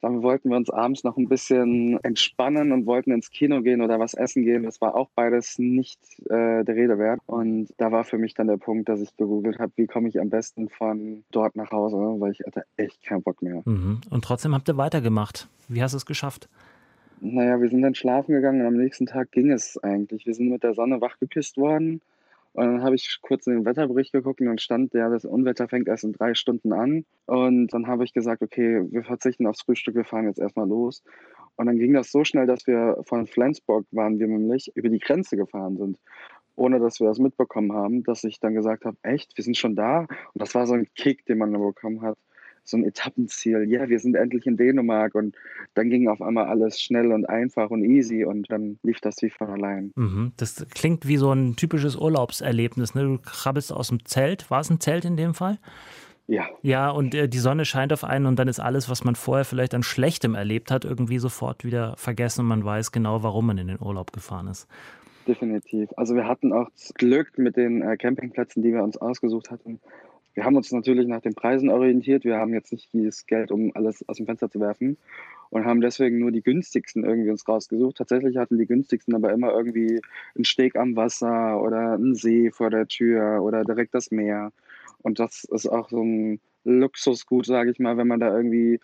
dann 0.01 0.23
wollten 0.23 0.49
wir 0.49 0.57
uns 0.57 0.69
abends 0.69 1.03
noch 1.03 1.15
ein 1.15 1.29
bisschen 1.29 1.99
entspannen 2.03 2.71
und 2.71 2.85
wollten 2.87 3.11
ins 3.11 3.29
Kino 3.29 3.61
gehen 3.61 3.81
oder 3.81 3.99
was 3.99 4.13
essen 4.13 4.43
gehen. 4.43 4.63
Das 4.63 4.81
war 4.81 4.95
auch 4.95 5.09
beides 5.15 5.59
nicht 5.59 5.99
äh, 6.25 6.63
der 6.63 6.75
Rede 6.75 6.97
wert. 6.97 7.21
Und 7.27 7.69
da 7.77 7.91
war 7.91 8.03
für 8.03 8.17
mich 8.17 8.33
dann 8.33 8.47
der 8.47 8.57
Punkt, 8.57 8.89
dass 8.89 8.99
ich 8.99 9.15
gegoogelt 9.15 9.59
habe, 9.59 9.71
wie 9.75 9.85
komme 9.85 10.09
ich 10.09 10.19
am 10.19 10.29
besten 10.29 10.69
von 10.69 11.23
dort 11.31 11.55
nach 11.55 11.71
Hause, 11.71 11.97
weil 11.97 12.31
ich 12.31 12.39
hatte 12.45 12.63
echt 12.77 13.03
keinen 13.03 13.21
Bock 13.21 13.41
mehr. 13.41 13.61
Mhm. 13.65 14.01
Und 14.09 14.23
trotzdem 14.23 14.55
habt 14.55 14.67
ihr 14.67 14.77
weitergemacht. 14.77 15.47
Wie 15.67 15.83
hast 15.83 15.93
du 15.93 15.97
es 15.97 16.05
geschafft? 16.05 16.49
Naja, 17.19 17.61
wir 17.61 17.69
sind 17.69 17.83
dann 17.83 17.93
schlafen 17.93 18.33
gegangen 18.33 18.61
und 18.61 18.67
am 18.67 18.77
nächsten 18.77 19.05
Tag 19.05 19.31
ging 19.31 19.51
es 19.51 19.77
eigentlich. 19.83 20.25
Wir 20.25 20.33
sind 20.33 20.49
mit 20.49 20.63
der 20.63 20.73
Sonne 20.73 21.01
wachgeküsst 21.01 21.57
worden 21.57 22.01
und 22.53 22.65
dann 22.65 22.83
habe 22.83 22.95
ich 22.95 23.19
kurz 23.21 23.47
in 23.47 23.53
den 23.53 23.65
Wetterbericht 23.65 24.11
geguckt 24.11 24.41
und 24.41 24.47
dann 24.47 24.57
stand 24.57 24.93
ja, 24.93 25.09
das 25.09 25.23
Unwetter 25.23 25.69
fängt 25.69 25.87
erst 25.87 26.03
in 26.03 26.11
drei 26.11 26.33
Stunden 26.33 26.73
an. 26.73 27.05
Und 27.25 27.73
dann 27.73 27.87
habe 27.87 28.03
ich 28.03 28.13
gesagt, 28.13 28.41
okay, 28.41 28.85
wir 28.91 29.03
verzichten 29.03 29.47
aufs 29.47 29.61
Frühstück, 29.61 29.95
wir 29.95 30.03
fahren 30.03 30.27
jetzt 30.27 30.39
erstmal 30.39 30.67
los. 30.67 31.01
Und 31.55 31.67
dann 31.67 31.77
ging 31.77 31.93
das 31.93 32.11
so 32.11 32.25
schnell, 32.25 32.47
dass 32.47 32.67
wir 32.67 32.97
von 33.05 33.25
Flensburg 33.25 33.85
waren 33.91 34.19
wir 34.19 34.27
nämlich 34.27 34.71
über 34.75 34.89
die 34.89 34.99
Grenze 34.99 35.37
gefahren 35.37 35.77
sind, 35.77 35.97
ohne 36.55 36.79
dass 36.79 36.99
wir 36.99 37.07
das 37.07 37.19
mitbekommen 37.19 37.71
haben, 37.71 38.03
dass 38.03 38.23
ich 38.25 38.39
dann 38.41 38.53
gesagt 38.53 38.83
habe, 38.83 38.97
echt, 39.01 39.31
wir 39.37 39.43
sind 39.45 39.57
schon 39.57 39.75
da. 39.75 39.99
Und 39.99 40.41
das 40.41 40.53
war 40.53 40.67
so 40.67 40.73
ein 40.73 40.87
Kick, 40.95 41.25
den 41.25 41.37
man 41.37 41.53
da 41.53 41.59
bekommen 41.59 42.01
hat 42.01 42.17
so 42.63 42.77
ein 42.77 42.83
Etappenziel. 42.83 43.65
Ja, 43.69 43.89
wir 43.89 43.99
sind 43.99 44.15
endlich 44.15 44.45
in 44.45 44.57
Dänemark 44.57 45.15
und 45.15 45.35
dann 45.73 45.89
ging 45.89 46.07
auf 46.07 46.21
einmal 46.21 46.45
alles 46.45 46.81
schnell 46.81 47.11
und 47.11 47.27
einfach 47.27 47.69
und 47.69 47.83
easy 47.83 48.25
und 48.25 48.51
dann 48.51 48.79
lief 48.83 48.99
das 49.01 49.21
wie 49.21 49.29
von 49.29 49.49
allein. 49.49 49.91
Mhm. 49.95 50.33
Das 50.37 50.65
klingt 50.73 51.07
wie 51.07 51.17
so 51.17 51.31
ein 51.31 51.55
typisches 51.55 51.95
Urlaubserlebnis. 51.95 52.95
Ne? 52.95 53.03
Du 53.03 53.17
krabbelst 53.17 53.71
aus 53.73 53.89
dem 53.89 54.05
Zelt. 54.05 54.49
War 54.49 54.61
es 54.61 54.69
ein 54.69 54.79
Zelt 54.79 55.05
in 55.05 55.17
dem 55.17 55.33
Fall? 55.33 55.57
Ja. 56.27 56.47
Ja, 56.61 56.89
und 56.89 57.13
äh, 57.13 57.27
die 57.27 57.39
Sonne 57.39 57.65
scheint 57.65 57.91
auf 57.91 58.03
einen 58.03 58.25
und 58.25 58.39
dann 58.39 58.47
ist 58.47 58.59
alles, 58.59 58.89
was 58.89 59.03
man 59.03 59.15
vorher 59.15 59.43
vielleicht 59.43 59.73
an 59.73 59.83
Schlechtem 59.83 60.33
erlebt 60.33 60.71
hat, 60.71 60.85
irgendwie 60.85 61.17
sofort 61.17 61.65
wieder 61.65 61.95
vergessen 61.97 62.41
und 62.41 62.47
man 62.47 62.63
weiß 62.63 62.91
genau, 62.91 63.21
warum 63.23 63.47
man 63.47 63.57
in 63.57 63.67
den 63.67 63.81
Urlaub 63.81 64.13
gefahren 64.13 64.47
ist. 64.47 64.67
Definitiv. 65.27 65.89
Also 65.97 66.15
wir 66.15 66.27
hatten 66.27 66.53
auch 66.53 66.69
das 66.69 66.93
Glück 66.93 67.37
mit 67.37 67.57
den 67.57 67.81
äh, 67.81 67.97
Campingplätzen, 67.97 68.63
die 68.63 68.71
wir 68.71 68.83
uns 68.83 68.97
ausgesucht 68.97 69.51
hatten, 69.51 69.79
wir 70.33 70.45
haben 70.45 70.55
uns 70.55 70.71
natürlich 70.71 71.07
nach 71.07 71.21
den 71.21 71.33
Preisen 71.33 71.69
orientiert. 71.69 72.23
Wir 72.23 72.37
haben 72.37 72.53
jetzt 72.53 72.71
nicht 72.71 72.93
dieses 72.93 73.25
Geld, 73.25 73.51
um 73.51 73.71
alles 73.75 74.07
aus 74.07 74.17
dem 74.17 74.25
Fenster 74.25 74.49
zu 74.49 74.59
werfen 74.59 74.97
und 75.49 75.65
haben 75.65 75.81
deswegen 75.81 76.19
nur 76.19 76.31
die 76.31 76.41
günstigsten 76.41 77.03
irgendwie 77.03 77.29
uns 77.29 77.47
rausgesucht. 77.47 77.97
Tatsächlich 77.97 78.37
hatten 78.37 78.57
die 78.57 78.65
günstigsten 78.65 79.13
aber 79.13 79.33
immer 79.33 79.51
irgendwie 79.51 80.01
einen 80.35 80.45
Steg 80.45 80.77
am 80.77 80.95
Wasser 80.95 81.61
oder 81.61 81.93
einen 81.93 82.15
See 82.15 82.51
vor 82.51 82.69
der 82.69 82.87
Tür 82.87 83.41
oder 83.41 83.65
direkt 83.65 83.93
das 83.93 84.11
Meer. 84.11 84.53
Und 85.01 85.19
das 85.19 85.43
ist 85.43 85.67
auch 85.67 85.89
so 85.89 86.01
ein 86.01 86.39
Luxusgut, 86.63 87.45
sage 87.45 87.71
ich 87.71 87.79
mal, 87.79 87.97
wenn 87.97 88.07
man 88.07 88.21
da 88.21 88.33
irgendwie 88.35 88.79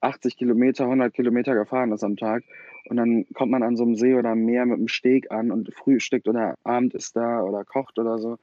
80 0.00 0.36
Kilometer, 0.36 0.84
100 0.84 1.12
Kilometer 1.12 1.54
gefahren 1.54 1.92
ist 1.92 2.04
am 2.04 2.16
Tag. 2.16 2.44
Und 2.88 2.96
dann 2.96 3.26
kommt 3.34 3.50
man 3.50 3.62
an 3.62 3.76
so 3.76 3.84
einem 3.84 3.96
See 3.96 4.14
oder 4.14 4.30
einem 4.30 4.44
Meer 4.46 4.64
mit 4.64 4.78
einem 4.78 4.88
Steg 4.88 5.30
an 5.30 5.50
und 5.50 5.72
frühstückt 5.74 6.28
oder 6.28 6.54
Abend 6.64 6.94
ist 6.94 7.16
da 7.16 7.42
oder 7.42 7.64
kocht 7.64 7.98
oder 7.98 8.18
so 8.18 8.38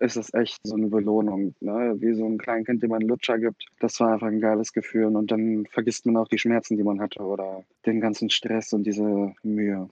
ist 0.00 0.16
es 0.16 0.32
echt 0.34 0.58
so 0.62 0.74
eine 0.74 0.88
Belohnung, 0.88 1.54
ne? 1.60 1.94
wie 1.98 2.14
so 2.14 2.26
ein 2.26 2.38
Kleinkind, 2.38 2.82
dem 2.82 2.90
man 2.90 3.00
einen 3.00 3.08
Lutscher 3.08 3.38
gibt. 3.38 3.66
Das 3.80 3.98
war 4.00 4.12
einfach 4.12 4.28
ein 4.28 4.40
geiles 4.40 4.72
Gefühl 4.72 5.16
und 5.16 5.30
dann 5.30 5.66
vergisst 5.70 6.06
man 6.06 6.16
auch 6.16 6.28
die 6.28 6.38
Schmerzen, 6.38 6.76
die 6.76 6.84
man 6.84 7.00
hatte 7.00 7.20
oder 7.22 7.64
den 7.84 8.00
ganzen 8.00 8.30
Stress 8.30 8.72
und 8.72 8.84
diese 8.84 9.32
Mühe. 9.42 9.88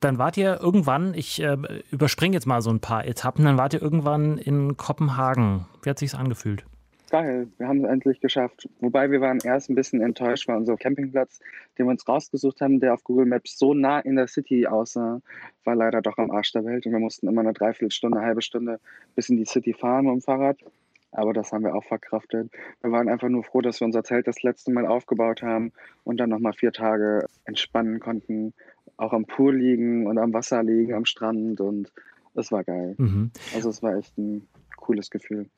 Dann 0.00 0.16
wart 0.16 0.38
ihr 0.38 0.58
irgendwann, 0.60 1.12
ich 1.14 1.42
äh, 1.42 1.56
überspringe 1.90 2.34
jetzt 2.34 2.46
mal 2.46 2.62
so 2.62 2.70
ein 2.70 2.80
paar 2.80 3.06
Etappen, 3.06 3.44
dann 3.44 3.58
wart 3.58 3.74
ihr 3.74 3.82
irgendwann 3.82 4.38
in 4.38 4.76
Kopenhagen. 4.76 5.66
Wie 5.82 5.90
hat 5.90 5.98
sich's 5.98 6.14
angefühlt? 6.14 6.64
Geil, 7.10 7.48
wir 7.58 7.68
haben 7.68 7.84
es 7.84 7.90
endlich 7.90 8.20
geschafft. 8.20 8.68
Wobei 8.80 9.10
wir 9.10 9.20
waren 9.20 9.38
erst 9.44 9.68
ein 9.68 9.74
bisschen 9.74 10.00
enttäuscht, 10.00 10.48
weil 10.48 10.56
unser 10.56 10.76
Campingplatz, 10.76 11.40
den 11.76 11.86
wir 11.86 11.90
uns 11.90 12.08
rausgesucht 12.08 12.60
haben, 12.60 12.80
der 12.80 12.94
auf 12.94 13.04
Google 13.04 13.26
Maps 13.26 13.58
so 13.58 13.74
nah 13.74 14.00
in 14.00 14.16
der 14.16 14.26
City 14.26 14.66
aussah, 14.66 15.20
war 15.64 15.74
leider 15.76 16.00
doch 16.00 16.18
am 16.18 16.30
Arsch 16.30 16.52
der 16.52 16.64
Welt. 16.64 16.86
Und 16.86 16.92
wir 16.92 16.98
mussten 16.98 17.28
immer 17.28 17.42
eine 17.42 17.52
Dreiviertelstunde, 17.52 18.18
eine 18.18 18.26
halbe 18.26 18.42
Stunde 18.42 18.80
bis 19.14 19.28
in 19.28 19.36
die 19.36 19.44
City 19.44 19.72
fahren 19.72 20.06
mit 20.06 20.14
dem 20.14 20.22
Fahrrad. 20.22 20.58
Aber 21.12 21.32
das 21.32 21.52
haben 21.52 21.64
wir 21.64 21.74
auch 21.74 21.84
verkraftet. 21.84 22.50
Wir 22.82 22.92
waren 22.92 23.08
einfach 23.08 23.28
nur 23.28 23.42
froh, 23.42 23.60
dass 23.60 23.80
wir 23.80 23.84
unser 23.86 24.04
Zelt 24.04 24.28
das 24.28 24.42
letzte 24.42 24.70
Mal 24.70 24.86
aufgebaut 24.86 25.42
haben 25.42 25.72
und 26.04 26.18
dann 26.18 26.30
nochmal 26.30 26.52
vier 26.52 26.72
Tage 26.72 27.26
entspannen 27.44 27.98
konnten. 27.98 28.54
Auch 28.96 29.12
am 29.12 29.24
Pool 29.24 29.56
liegen 29.56 30.06
und 30.06 30.18
am 30.18 30.32
Wasser 30.32 30.62
liegen, 30.62 30.94
am 30.94 31.04
Strand. 31.04 31.60
Und 31.60 31.92
es 32.34 32.52
war 32.52 32.62
geil. 32.62 32.94
Mhm. 32.98 33.32
Also 33.54 33.70
es 33.70 33.82
war 33.82 33.96
echt 33.96 34.16
ein 34.18 34.46
cooles 34.80 35.10
Gefühl. 35.10 35.48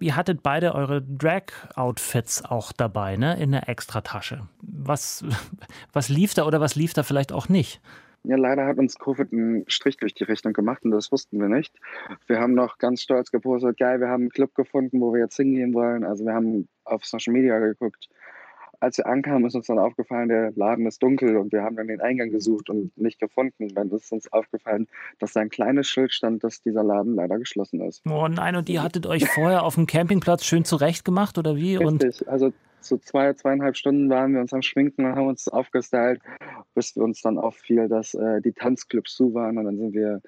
Ihr 0.00 0.16
hattet 0.16 0.42
beide 0.42 0.74
eure 0.74 1.02
Drag-Outfits 1.02 2.44
auch 2.44 2.72
dabei, 2.72 3.16
ne? 3.16 3.38
In 3.40 3.52
der 3.52 3.68
Extratasche. 3.68 4.48
Was, 4.62 5.24
was 5.92 6.08
lief 6.08 6.34
da 6.34 6.44
oder 6.44 6.60
was 6.60 6.74
lief 6.74 6.92
da 6.92 7.02
vielleicht 7.02 7.32
auch 7.32 7.48
nicht? 7.48 7.80
Ja, 8.24 8.36
leider 8.36 8.66
hat 8.66 8.78
uns 8.78 8.98
Covid 8.98 9.32
einen 9.32 9.64
Strich 9.68 9.96
durch 9.96 10.12
die 10.12 10.24
Rechnung 10.24 10.52
gemacht 10.52 10.84
und 10.84 10.90
das 10.90 11.10
wussten 11.12 11.40
wir 11.40 11.48
nicht. 11.48 11.78
Wir 12.26 12.40
haben 12.40 12.52
noch 12.52 12.78
ganz 12.78 13.00
stolz 13.00 13.30
gepostet, 13.30 13.78
geil, 13.78 14.00
wir 14.00 14.08
haben 14.08 14.24
einen 14.24 14.30
Club 14.30 14.54
gefunden, 14.54 15.00
wo 15.00 15.12
wir 15.12 15.20
jetzt 15.20 15.36
hingehen 15.36 15.72
wollen. 15.72 16.04
Also 16.04 16.24
wir 16.24 16.34
haben 16.34 16.68
auf 16.84 17.04
Social 17.04 17.32
Media 17.32 17.58
geguckt, 17.58 18.08
als 18.80 18.98
wir 18.98 19.06
ankamen, 19.06 19.46
ist 19.46 19.54
uns 19.54 19.66
dann 19.66 19.78
aufgefallen, 19.78 20.28
der 20.28 20.52
Laden 20.54 20.86
ist 20.86 21.02
dunkel 21.02 21.36
und 21.36 21.52
wir 21.52 21.62
haben 21.62 21.76
dann 21.76 21.88
den 21.88 22.00
Eingang 22.00 22.30
gesucht 22.30 22.70
und 22.70 22.96
nicht 22.96 23.18
gefunden. 23.18 23.68
Dann 23.74 23.90
ist 23.90 24.12
uns 24.12 24.32
aufgefallen, 24.32 24.86
dass 25.18 25.32
da 25.32 25.40
ein 25.40 25.50
kleines 25.50 25.88
Schild 25.88 26.12
stand, 26.12 26.44
dass 26.44 26.62
dieser 26.62 26.84
Laden 26.84 27.14
leider 27.14 27.38
geschlossen 27.38 27.80
ist. 27.80 28.02
Oh 28.08 28.28
nein, 28.28 28.56
und 28.56 28.68
ihr 28.68 28.82
hattet 28.82 29.06
euch 29.06 29.28
vorher 29.28 29.64
auf 29.64 29.74
dem 29.74 29.86
Campingplatz 29.86 30.44
schön 30.44 30.64
zurecht 30.64 31.04
gemacht 31.04 31.38
oder 31.38 31.56
wie? 31.56 31.76
Richtig, 31.76 32.20
und 32.20 32.28
also 32.28 32.52
so 32.80 32.96
zwei, 32.98 33.32
zweieinhalb 33.32 33.76
Stunden 33.76 34.08
waren 34.08 34.34
wir 34.34 34.40
uns 34.40 34.52
am 34.52 34.62
Schminken 34.62 35.04
und 35.04 35.16
haben 35.16 35.26
uns 35.26 35.48
aufgestylt, 35.48 36.20
bis 36.74 36.94
wir 36.94 37.02
uns 37.02 37.20
dann 37.20 37.38
auffiel, 37.38 37.88
dass 37.88 38.14
äh, 38.14 38.40
die 38.40 38.52
Tanzclubs 38.52 39.14
zu 39.14 39.34
waren 39.34 39.58
und 39.58 39.64
dann 39.64 39.76
sind 39.76 39.92
wir 39.94 40.20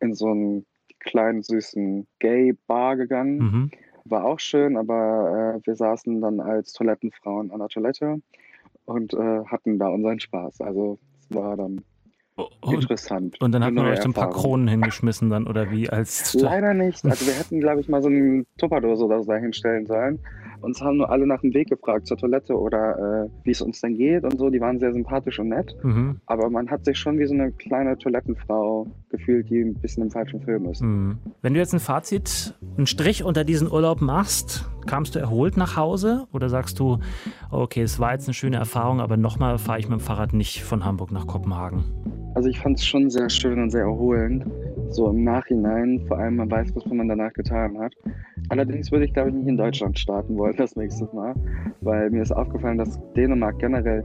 in 0.00 0.14
so 0.14 0.28
einen 0.28 0.66
kleinen, 0.98 1.42
süßen 1.42 2.06
Gay-Bar 2.18 2.96
gegangen. 2.96 3.38
Mhm 3.38 3.70
war 4.04 4.24
auch 4.24 4.38
schön, 4.40 4.76
aber 4.76 5.60
äh, 5.62 5.66
wir 5.66 5.76
saßen 5.76 6.20
dann 6.20 6.40
als 6.40 6.72
Toilettenfrauen 6.72 7.50
an 7.50 7.58
der 7.58 7.68
Toilette 7.68 8.20
und 8.84 9.14
äh, 9.14 9.44
hatten 9.46 9.78
da 9.78 9.88
unseren 9.88 10.20
Spaß. 10.20 10.60
Also 10.60 10.98
es 11.18 11.34
war 11.34 11.56
dann 11.56 11.82
und, 12.36 12.74
interessant. 12.74 13.40
Und 13.40 13.52
dann 13.52 13.62
hat 13.62 13.72
man 13.72 13.86
euch 13.86 14.00
so 14.00 14.08
ein 14.08 14.12
paar 14.12 14.30
Kronen 14.30 14.66
hingeschmissen 14.66 15.30
dann 15.30 15.46
oder 15.46 15.70
wie 15.70 15.88
als 15.88 16.34
Leider 16.40 16.74
nicht. 16.74 17.04
Also 17.04 17.26
wir 17.26 17.34
hätten, 17.34 17.60
glaube 17.60 17.80
ich, 17.80 17.88
mal 17.88 18.02
so 18.02 18.08
eine 18.08 18.44
Tupperdose 18.58 19.04
oder 19.04 19.22
so 19.22 19.30
da 19.30 19.38
hinstellen 19.38 19.86
sollen. 19.86 20.18
Uns 20.60 20.80
haben 20.80 20.96
nur 20.96 21.10
alle 21.10 21.26
nach 21.26 21.42
dem 21.42 21.52
Weg 21.52 21.68
gefragt 21.68 22.06
zur 22.06 22.16
Toilette 22.16 22.58
oder 22.58 23.26
äh, 23.26 23.28
wie 23.44 23.50
es 23.50 23.60
uns 23.60 23.80
denn 23.82 23.96
geht 23.96 24.24
und 24.24 24.38
so. 24.38 24.48
Die 24.50 24.60
waren 24.60 24.78
sehr 24.78 24.92
sympathisch 24.92 25.38
und 25.38 25.50
nett. 25.50 25.76
Mhm. 25.82 26.20
Aber 26.26 26.48
man 26.48 26.70
hat 26.70 26.84
sich 26.86 26.98
schon 26.98 27.18
wie 27.18 27.26
so 27.26 27.34
eine 27.34 27.52
kleine 27.52 27.98
Toilettenfrau 27.98 28.86
gefühlt, 29.10 29.50
die 29.50 29.60
ein 29.60 29.74
bisschen 29.74 30.04
im 30.04 30.10
falschen 30.10 30.40
Film 30.42 30.64
ist. 30.66 30.82
Mhm. 30.82 31.18
Wenn 31.42 31.54
du 31.54 31.60
jetzt 31.60 31.74
ein 31.74 31.80
Fazit, 31.80 32.54
einen 32.76 32.86
Strich 32.86 33.22
unter 33.22 33.44
diesen 33.44 33.70
Urlaub 33.70 34.00
machst, 34.00 34.66
kamst 34.86 35.14
du 35.14 35.18
erholt 35.18 35.56
nach 35.56 35.76
Hause 35.76 36.26
oder 36.32 36.48
sagst 36.48 36.78
du, 36.78 36.98
okay, 37.50 37.82
es 37.82 37.98
war 37.98 38.12
jetzt 38.12 38.26
eine 38.26 38.34
schöne 38.34 38.56
Erfahrung, 38.56 39.00
aber 39.00 39.16
nochmal 39.16 39.58
fahre 39.58 39.78
ich 39.78 39.88
mit 39.88 39.98
dem 39.98 40.02
Fahrrad 40.02 40.32
nicht 40.32 40.62
von 40.62 40.84
Hamburg 40.84 41.12
nach 41.12 41.26
Kopenhagen? 41.26 41.84
Also 42.34 42.48
ich 42.48 42.58
fand 42.58 42.78
es 42.78 42.86
schon 42.86 43.10
sehr 43.10 43.30
schön 43.30 43.62
und 43.62 43.70
sehr 43.70 43.82
erholend. 43.82 44.44
So 44.90 45.08
im 45.08 45.22
Nachhinein, 45.22 46.04
vor 46.08 46.18
allem 46.18 46.36
man 46.36 46.50
weiß, 46.50 46.74
was 46.74 46.84
man 46.86 47.08
danach 47.08 47.32
getan 47.32 47.78
hat. 47.78 47.94
Allerdings 48.48 48.90
würde 48.90 49.04
ich, 49.06 49.14
glaube 49.14 49.30
ich, 49.30 49.36
nicht 49.36 49.48
in 49.48 49.56
Deutschland 49.56 49.98
starten 49.98 50.36
wollen 50.36 50.54
das 50.58 50.76
nächste 50.76 51.08
Mal, 51.14 51.34
weil 51.80 52.10
mir 52.10 52.22
ist 52.22 52.32
aufgefallen, 52.32 52.78
dass 52.78 53.00
Dänemark 53.14 53.58
generell 53.58 54.02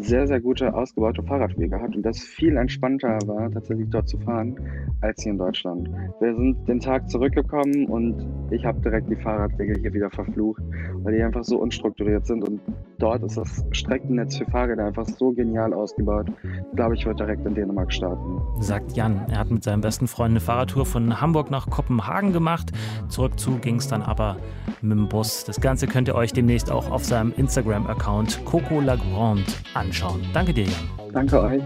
sehr, 0.00 0.26
sehr 0.26 0.40
gute, 0.40 0.74
ausgebaute 0.74 1.22
Fahrradwege 1.22 1.80
hat 1.80 1.94
und 1.94 2.02
das 2.02 2.18
viel 2.18 2.56
entspannter 2.56 3.18
war, 3.26 3.50
tatsächlich 3.50 3.88
dort 3.90 4.08
zu 4.08 4.18
fahren, 4.18 4.56
als 5.00 5.22
hier 5.22 5.32
in 5.32 5.38
Deutschland. 5.38 5.88
Wir 6.20 6.34
sind 6.34 6.68
den 6.68 6.80
Tag 6.80 7.08
zurückgekommen 7.08 7.86
und 7.86 8.26
ich 8.50 8.64
habe 8.64 8.80
direkt 8.80 9.10
die 9.10 9.16
Fahrradwege 9.16 9.80
hier 9.80 9.92
wieder 9.92 10.10
verflucht, 10.10 10.62
weil 11.02 11.14
die 11.14 11.22
einfach 11.22 11.44
so 11.44 11.58
unstrukturiert 11.58 12.26
sind 12.26 12.46
und 12.46 12.60
dort 12.98 13.22
ist 13.22 13.36
das 13.36 13.64
Streckennetz 13.72 14.36
für 14.36 14.44
Fahrräder 14.46 14.86
einfach 14.86 15.06
so 15.06 15.32
genial 15.32 15.72
ausgebaut. 15.72 16.26
Ich 16.42 16.76
glaube, 16.76 16.94
ich 16.94 17.06
würde 17.06 17.24
direkt 17.24 17.46
in 17.46 17.54
Dänemark 17.54 17.92
starten. 17.92 18.40
Sagt 18.60 18.96
Jan. 18.96 19.26
Er 19.28 19.38
hat 19.38 19.50
mit 19.50 19.64
seinem 19.64 19.80
besten 19.80 20.06
Freund 20.06 20.30
eine 20.32 20.40
Fahrradtour 20.40 20.86
von 20.86 21.20
Hamburg 21.20 21.50
nach 21.50 21.68
Kopenhagen 21.68 22.32
gemacht. 22.32 22.72
Zurück 23.08 23.38
zu 23.38 23.58
ging 23.58 23.76
es 23.76 23.88
dann 23.88 24.02
aber 24.02 24.36
mit 24.82 24.98
dem 24.98 25.08
Bus. 25.08 25.44
Das 25.44 25.60
Ganze 25.60 25.86
könnt 25.86 26.08
ihr 26.08 26.14
euch 26.14 26.32
demnächst 26.32 26.70
auch 26.70 26.90
auf 26.90 27.04
seinem 27.04 27.32
Instagram-Account 27.36 28.44
Coco 28.44 28.80
Lagrande 28.80 29.44
anschauen. 29.74 30.20
Danke 30.32 30.52
dir, 30.52 30.64
Jan. 30.64 31.12
Danke 31.12 31.40
euch. 31.40 31.62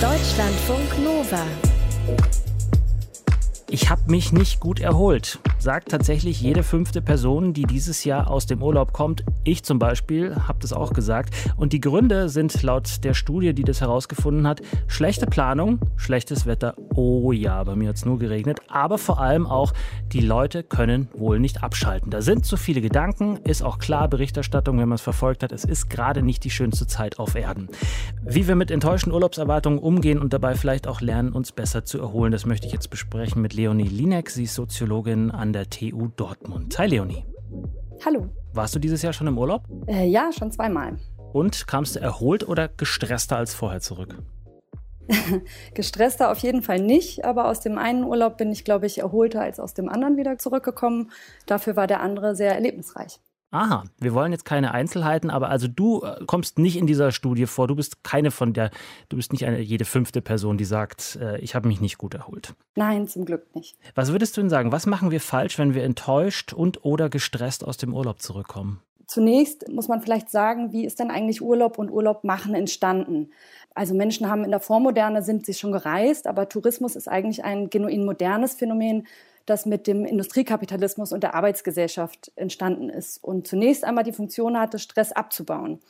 Deutschlandfunk 0.00 1.04
Nova. 1.04 2.43
Ich 3.74 3.90
habe 3.90 4.08
mich 4.08 4.30
nicht 4.30 4.60
gut 4.60 4.78
erholt, 4.78 5.40
sagt 5.64 5.90
tatsächlich 5.90 6.40
jede 6.40 6.62
fünfte 6.62 7.02
Person, 7.02 7.52
die 7.52 7.64
dieses 7.64 8.04
Jahr 8.04 8.30
aus 8.30 8.46
dem 8.46 8.62
Urlaub 8.62 8.92
kommt. 8.92 9.24
Ich 9.42 9.64
zum 9.64 9.78
Beispiel 9.78 10.36
habe 10.46 10.58
das 10.60 10.72
auch 10.72 10.92
gesagt. 10.92 11.34
Und 11.56 11.72
die 11.72 11.80
Gründe 11.80 12.28
sind 12.28 12.62
laut 12.62 13.02
der 13.02 13.14
Studie, 13.14 13.52
die 13.54 13.64
das 13.64 13.80
herausgefunden 13.80 14.46
hat, 14.46 14.62
schlechte 14.86 15.26
Planung, 15.26 15.80
schlechtes 15.96 16.46
Wetter. 16.46 16.74
Oh 16.94 17.32
ja, 17.32 17.64
bei 17.64 17.74
mir 17.74 17.88
hat 17.88 17.96
es 17.96 18.04
nur 18.04 18.18
geregnet. 18.18 18.60
Aber 18.68 18.98
vor 18.98 19.20
allem 19.20 19.46
auch, 19.46 19.72
die 20.12 20.20
Leute 20.20 20.62
können 20.62 21.08
wohl 21.14 21.40
nicht 21.40 21.62
abschalten. 21.62 22.10
Da 22.10 22.22
sind 22.22 22.46
zu 22.46 22.56
viele 22.56 22.80
Gedanken, 22.80 23.38
ist 23.44 23.62
auch 23.62 23.78
klar 23.78 24.08
Berichterstattung, 24.08 24.78
wenn 24.78 24.88
man 24.88 24.96
es 24.96 25.02
verfolgt 25.02 25.42
hat. 25.42 25.50
Es 25.50 25.64
ist 25.64 25.90
gerade 25.90 26.22
nicht 26.22 26.44
die 26.44 26.50
schönste 26.50 26.86
Zeit 26.86 27.18
auf 27.18 27.34
Erden. 27.34 27.68
Wie 28.22 28.46
wir 28.46 28.54
mit 28.54 28.70
enttäuschten 28.70 29.12
Urlaubserwartungen 29.12 29.78
umgehen 29.78 30.20
und 30.20 30.32
dabei 30.32 30.54
vielleicht 30.54 30.86
auch 30.86 31.00
lernen, 31.00 31.32
uns 31.32 31.52
besser 31.52 31.84
zu 31.84 31.98
erholen, 31.98 32.32
das 32.32 32.46
möchte 32.46 32.66
ich 32.66 32.72
jetzt 32.72 32.90
besprechen 32.90 33.40
mit 33.40 33.54
Leo 33.54 33.64
Leonie 33.64 33.88
Linek. 33.88 34.28
Sie 34.28 34.44
ist 34.44 34.54
Soziologin 34.54 35.30
an 35.30 35.53
der 35.54 35.70
TU 35.70 36.08
Dortmund. 36.16 36.76
Hi 36.78 36.86
Leonie. 36.86 37.24
Hallo. 38.04 38.28
Warst 38.52 38.74
du 38.74 38.78
dieses 38.80 39.02
Jahr 39.02 39.12
schon 39.12 39.28
im 39.28 39.38
Urlaub? 39.38 39.62
Äh, 39.86 40.06
ja, 40.06 40.30
schon 40.36 40.50
zweimal. 40.50 40.96
Und 41.32 41.66
kamst 41.66 41.96
du 41.96 42.00
erholt 42.00 42.46
oder 42.46 42.68
gestresster 42.68 43.36
als 43.36 43.54
vorher 43.54 43.80
zurück? 43.80 44.16
Gestresster 45.74 46.30
auf 46.30 46.38
jeden 46.38 46.62
Fall 46.62 46.80
nicht, 46.80 47.24
aber 47.24 47.48
aus 47.48 47.60
dem 47.60 47.78
einen 47.78 48.04
Urlaub 48.04 48.36
bin 48.36 48.50
ich, 48.50 48.64
glaube 48.64 48.86
ich, 48.86 48.98
erholter 48.98 49.42
als 49.42 49.60
aus 49.60 49.74
dem 49.74 49.88
anderen 49.88 50.16
wieder 50.16 50.38
zurückgekommen. 50.38 51.10
Dafür 51.46 51.76
war 51.76 51.86
der 51.86 52.00
andere 52.00 52.34
sehr 52.34 52.54
erlebnisreich. 52.54 53.20
Aha, 53.54 53.84
wir 54.00 54.14
wollen 54.14 54.32
jetzt 54.32 54.44
keine 54.44 54.74
Einzelheiten, 54.74 55.30
aber 55.30 55.48
also 55.48 55.68
du 55.68 56.02
äh, 56.02 56.24
kommst 56.26 56.58
nicht 56.58 56.76
in 56.76 56.88
dieser 56.88 57.12
Studie 57.12 57.46
vor. 57.46 57.68
Du 57.68 57.76
bist 57.76 58.02
keine 58.02 58.32
von 58.32 58.52
der, 58.52 58.72
du 59.10 59.16
bist 59.16 59.30
nicht 59.30 59.46
eine 59.46 59.60
jede 59.60 59.84
fünfte 59.84 60.20
Person, 60.20 60.58
die 60.58 60.64
sagt, 60.64 61.16
äh, 61.22 61.38
ich 61.38 61.54
habe 61.54 61.68
mich 61.68 61.80
nicht 61.80 61.96
gut 61.96 62.14
erholt. 62.14 62.54
Nein, 62.74 63.06
zum 63.06 63.24
Glück 63.24 63.54
nicht. 63.54 63.76
Was 63.94 64.10
würdest 64.10 64.36
du 64.36 64.40
denn 64.40 64.50
sagen? 64.50 64.72
Was 64.72 64.86
machen 64.86 65.12
wir 65.12 65.20
falsch, 65.20 65.56
wenn 65.56 65.72
wir 65.72 65.84
enttäuscht 65.84 66.52
und 66.52 66.84
oder 66.84 67.08
gestresst 67.08 67.64
aus 67.64 67.76
dem 67.76 67.94
Urlaub 67.94 68.20
zurückkommen? 68.20 68.80
Zunächst 69.06 69.68
muss 69.68 69.86
man 69.86 70.00
vielleicht 70.00 70.30
sagen, 70.30 70.72
wie 70.72 70.84
ist 70.84 70.98
denn 70.98 71.12
eigentlich 71.12 71.40
Urlaub 71.40 71.78
und 71.78 71.92
Urlaub 71.92 72.24
machen 72.24 72.56
entstanden? 72.56 73.30
Also 73.72 73.94
Menschen 73.94 74.28
haben 74.28 74.42
in 74.42 74.50
der 74.50 74.58
Vormoderne 74.58 75.22
sind 75.22 75.46
sie 75.46 75.54
schon 75.54 75.70
gereist, 75.70 76.26
aber 76.26 76.48
Tourismus 76.48 76.96
ist 76.96 77.06
eigentlich 77.06 77.44
ein 77.44 77.70
genuin 77.70 78.04
modernes 78.04 78.54
Phänomen, 78.54 79.06
das 79.46 79.66
mit 79.66 79.86
dem 79.86 80.04
Industriekapitalismus 80.04 81.12
und 81.12 81.22
der 81.22 81.34
Arbeitsgesellschaft 81.34 82.32
entstanden 82.36 82.88
ist 82.88 83.22
und 83.22 83.46
zunächst 83.46 83.84
einmal 83.84 84.04
die 84.04 84.12
Funktion 84.12 84.58
hatte, 84.58 84.78
Stress 84.78 85.12
abzubauen. 85.12 85.80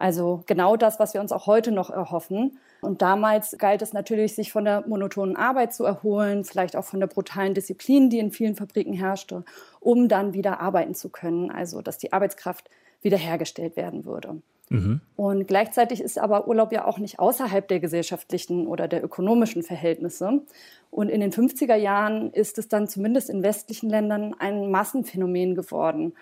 Also 0.00 0.42
genau 0.46 0.76
das, 0.76 0.98
was 0.98 1.12
wir 1.12 1.20
uns 1.20 1.30
auch 1.30 1.46
heute 1.46 1.72
noch 1.72 1.90
erhoffen. 1.90 2.58
Und 2.80 3.02
damals 3.02 3.56
galt 3.58 3.82
es 3.82 3.92
natürlich, 3.92 4.34
sich 4.34 4.50
von 4.50 4.64
der 4.64 4.86
monotonen 4.88 5.36
Arbeit 5.36 5.74
zu 5.74 5.84
erholen, 5.84 6.44
vielleicht 6.44 6.74
auch 6.74 6.86
von 6.86 7.00
der 7.00 7.06
brutalen 7.06 7.52
Disziplin, 7.52 8.08
die 8.08 8.18
in 8.18 8.30
vielen 8.30 8.56
Fabriken 8.56 8.94
herrschte, 8.94 9.44
um 9.78 10.08
dann 10.08 10.32
wieder 10.32 10.60
arbeiten 10.60 10.94
zu 10.94 11.10
können. 11.10 11.50
Also 11.50 11.82
dass 11.82 11.98
die 11.98 12.14
Arbeitskraft 12.14 12.70
wiederhergestellt 13.02 13.76
werden 13.76 14.06
würde. 14.06 14.40
Mhm. 14.70 15.00
Und 15.16 15.48
gleichzeitig 15.48 16.00
ist 16.00 16.18
aber 16.18 16.46
Urlaub 16.48 16.72
ja 16.72 16.86
auch 16.86 16.98
nicht 16.98 17.18
außerhalb 17.18 17.66
der 17.66 17.80
gesellschaftlichen 17.80 18.66
oder 18.68 18.86
der 18.88 19.04
ökonomischen 19.04 19.62
Verhältnisse. 19.62 20.42
Und 20.90 21.08
in 21.08 21.20
den 21.20 21.32
50er 21.32 21.74
Jahren 21.74 22.32
ist 22.32 22.56
es 22.56 22.68
dann 22.68 22.88
zumindest 22.88 23.28
in 23.30 23.42
westlichen 23.42 23.90
Ländern 23.90 24.34
ein 24.38 24.70
Massenphänomen 24.70 25.56
geworden 25.56 26.14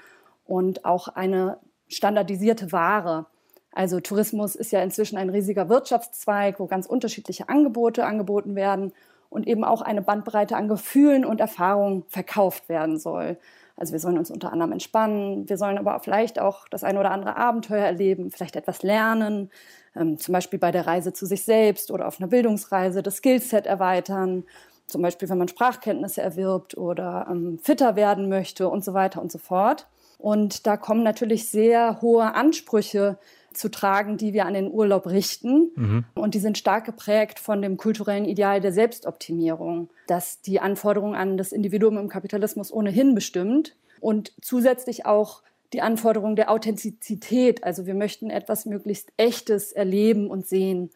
und 0.47 0.87
auch 0.87 1.09
eine 1.09 1.59
standardisierte 1.89 2.73
Ware. 2.73 3.27
Also 3.71 4.01
Tourismus 4.01 4.57
ist 4.57 4.73
ja 4.73 4.83
inzwischen 4.83 5.19
ein 5.19 5.29
riesiger 5.29 5.69
Wirtschaftszweig, 5.69 6.59
wo 6.59 6.67
ganz 6.67 6.87
unterschiedliche 6.87 7.51
Angebote 7.51 8.07
angeboten 8.07 8.57
werden 8.57 8.93
und 9.29 9.47
eben 9.47 9.63
auch 9.63 9.83
eine 9.83 10.01
Bandbreite 10.01 10.57
an 10.57 10.69
Gefühlen 10.69 11.27
und 11.27 11.39
Erfahrungen 11.39 12.05
verkauft 12.09 12.71
werden 12.71 12.99
soll. 12.99 13.37
Also 13.79 13.93
wir 13.93 14.01
sollen 14.01 14.19
uns 14.19 14.31
unter 14.31 14.53
anderem 14.53 14.73
entspannen, 14.73 15.49
wir 15.49 15.57
sollen 15.57 15.79
aber 15.79 16.01
vielleicht 16.01 16.41
auch 16.41 16.67
das 16.69 16.83
eine 16.83 16.99
oder 16.99 17.13
andere 17.13 17.37
Abenteuer 17.37 17.85
erleben, 17.85 18.31
vielleicht 18.31 18.57
etwas 18.57 18.83
lernen, 18.83 19.51
ähm, 19.95 20.19
zum 20.19 20.33
Beispiel 20.33 20.59
bei 20.59 20.73
der 20.73 20.87
Reise 20.87 21.13
zu 21.13 21.27
sich 21.27 21.45
selbst 21.45 21.91
oder 21.91 22.09
auf 22.09 22.19
einer 22.19 22.29
Bildungsreise 22.29 23.03
das 23.03 23.19
Skillset 23.19 23.67
erweitern, 23.67 24.45
zum 24.87 25.03
Beispiel 25.03 25.29
wenn 25.29 25.39
man 25.39 25.49
Sprachkenntnisse 25.49 26.21
erwirbt 26.21 26.77
oder 26.77 27.29
ähm, 27.31 27.59
fitter 27.63 27.95
werden 27.95 28.29
möchte 28.29 28.69
und 28.69 28.85
so 28.85 28.95
weiter 28.95 29.23
und 29.23 29.31
so 29.31 29.39
fort. 29.39 29.87
Und 30.19 30.67
da 30.67 30.77
kommen 30.77 31.05
natürlich 31.05 31.49
sehr 31.49 32.01
hohe 32.03 32.35
Ansprüche 32.35 33.19
zu 33.59 33.71
tragen, 33.71 34.17
die 34.17 34.33
wir 34.33 34.47
an 34.47 34.55
den 34.55 34.71
Urlaub 34.71 35.07
richten. 35.07 35.71
Mhm. 35.75 36.05
Und 36.15 36.35
die 36.35 36.39
sind 36.39 36.59
stark 36.59 36.85
geprägt 36.85 37.39
von 37.39 37.61
dem 37.61 37.77
kulturellen 37.77 38.25
Ideal 38.25 38.61
der 38.61 38.73
Selbstoptimierung, 38.73 39.91
das 40.07 40.41
die 40.41 40.61
Anforderungen 40.61 41.15
an 41.15 41.37
das 41.37 41.53
Individuum 41.53 41.99
im 41.99 42.09
Kapitalismus 42.09 42.73
ohnehin 42.73 43.15
bestimmt 43.15 43.77
und 44.01 44.33
zusätzlich 44.41 45.07
auch 45.07 45.43
die 45.73 45.83
Anforderung 45.83 46.37
der 46.37 46.51
Authentizität. 46.51 47.65
Also 47.65 47.87
wir 47.87 47.95
möchten 47.95 48.31
etwas 48.31 48.65
möglichst 48.65 49.13
Echtes 49.17 49.73
erleben 49.73 50.31
und 50.31 50.47
sehen. 50.47 50.91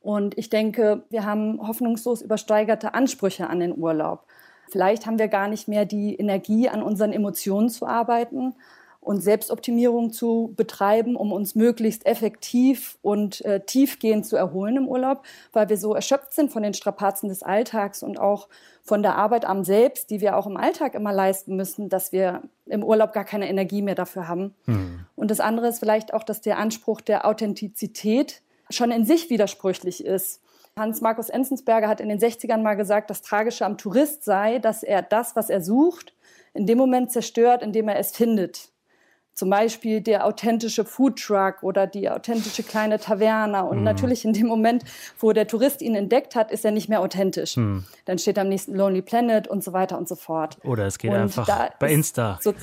Und 0.00 0.36
ich 0.36 0.50
denke, 0.50 1.04
wir 1.10 1.24
haben 1.24 1.66
hoffnungslos 1.66 2.22
übersteigerte 2.22 2.94
Ansprüche 2.94 3.48
an 3.48 3.60
den 3.60 3.76
Urlaub. 3.76 4.24
Vielleicht 4.70 5.06
haben 5.06 5.18
wir 5.18 5.28
gar 5.28 5.48
nicht 5.48 5.68
mehr 5.68 5.84
die 5.84 6.16
Energie, 6.16 6.68
an 6.68 6.82
unseren 6.82 7.12
Emotionen 7.12 7.68
zu 7.68 7.86
arbeiten, 7.86 8.54
und 9.02 9.20
Selbstoptimierung 9.20 10.12
zu 10.12 10.52
betreiben, 10.56 11.16
um 11.16 11.32
uns 11.32 11.56
möglichst 11.56 12.06
effektiv 12.06 12.98
und 13.02 13.44
äh, 13.44 13.60
tiefgehend 13.60 14.24
zu 14.24 14.36
erholen 14.36 14.76
im 14.76 14.88
Urlaub, 14.88 15.24
weil 15.52 15.68
wir 15.68 15.76
so 15.76 15.92
erschöpft 15.92 16.32
sind 16.32 16.52
von 16.52 16.62
den 16.62 16.72
Strapazen 16.72 17.28
des 17.28 17.42
Alltags 17.42 18.04
und 18.04 18.20
auch 18.20 18.48
von 18.80 19.02
der 19.02 19.16
Arbeit 19.16 19.44
am 19.44 19.64
Selbst, 19.64 20.10
die 20.10 20.20
wir 20.20 20.36
auch 20.36 20.46
im 20.46 20.56
Alltag 20.56 20.94
immer 20.94 21.12
leisten 21.12 21.56
müssen, 21.56 21.88
dass 21.88 22.12
wir 22.12 22.42
im 22.66 22.84
Urlaub 22.84 23.12
gar 23.12 23.24
keine 23.24 23.48
Energie 23.48 23.82
mehr 23.82 23.96
dafür 23.96 24.28
haben. 24.28 24.54
Mhm. 24.66 25.00
Und 25.16 25.32
das 25.32 25.40
andere 25.40 25.66
ist 25.66 25.80
vielleicht 25.80 26.14
auch, 26.14 26.22
dass 26.22 26.40
der 26.40 26.58
Anspruch 26.58 27.00
der 27.00 27.26
Authentizität 27.26 28.40
schon 28.70 28.92
in 28.92 29.04
sich 29.04 29.30
widersprüchlich 29.30 30.04
ist. 30.04 30.40
Hans-Markus 30.78 31.28
Enzensberger 31.28 31.88
hat 31.88 32.00
in 32.00 32.08
den 32.08 32.20
60ern 32.20 32.62
mal 32.62 32.74
gesagt, 32.74 33.10
das 33.10 33.22
Tragische 33.22 33.66
am 33.66 33.78
Tourist 33.78 34.24
sei, 34.24 34.60
dass 34.60 34.84
er 34.84 35.02
das, 35.02 35.34
was 35.34 35.50
er 35.50 35.60
sucht, 35.60 36.14
in 36.54 36.66
dem 36.66 36.78
Moment 36.78 37.10
zerstört, 37.10 37.62
in 37.62 37.72
dem 37.72 37.88
er 37.88 37.98
es 37.98 38.12
findet. 38.12 38.71
Zum 39.34 39.48
Beispiel 39.48 40.00
der 40.00 40.26
authentische 40.26 40.84
Foodtruck 40.84 41.62
oder 41.62 41.86
die 41.86 42.10
authentische 42.10 42.62
kleine 42.62 42.98
Taverne. 42.98 43.64
Und 43.64 43.78
mhm. 43.78 43.84
natürlich 43.84 44.24
in 44.24 44.32
dem 44.32 44.46
Moment, 44.46 44.84
wo 45.18 45.32
der 45.32 45.46
Tourist 45.46 45.80
ihn 45.80 45.94
entdeckt 45.94 46.34
hat, 46.34 46.50
ist 46.50 46.64
er 46.64 46.70
nicht 46.70 46.88
mehr 46.88 47.00
authentisch. 47.00 47.56
Mhm. 47.56 47.84
Dann 48.04 48.18
steht 48.18 48.38
am 48.38 48.48
nächsten 48.48 48.74
Lonely 48.74 49.02
Planet 49.02 49.48
und 49.48 49.64
so 49.64 49.72
weiter 49.72 49.96
und 49.96 50.06
so 50.08 50.16
fort. 50.16 50.58
Oder 50.64 50.86
es 50.86 50.98
geht 50.98 51.10
und 51.10 51.16
einfach 51.16 51.70
bei 51.78 51.92
Insta. 51.92 52.38
So 52.42 52.54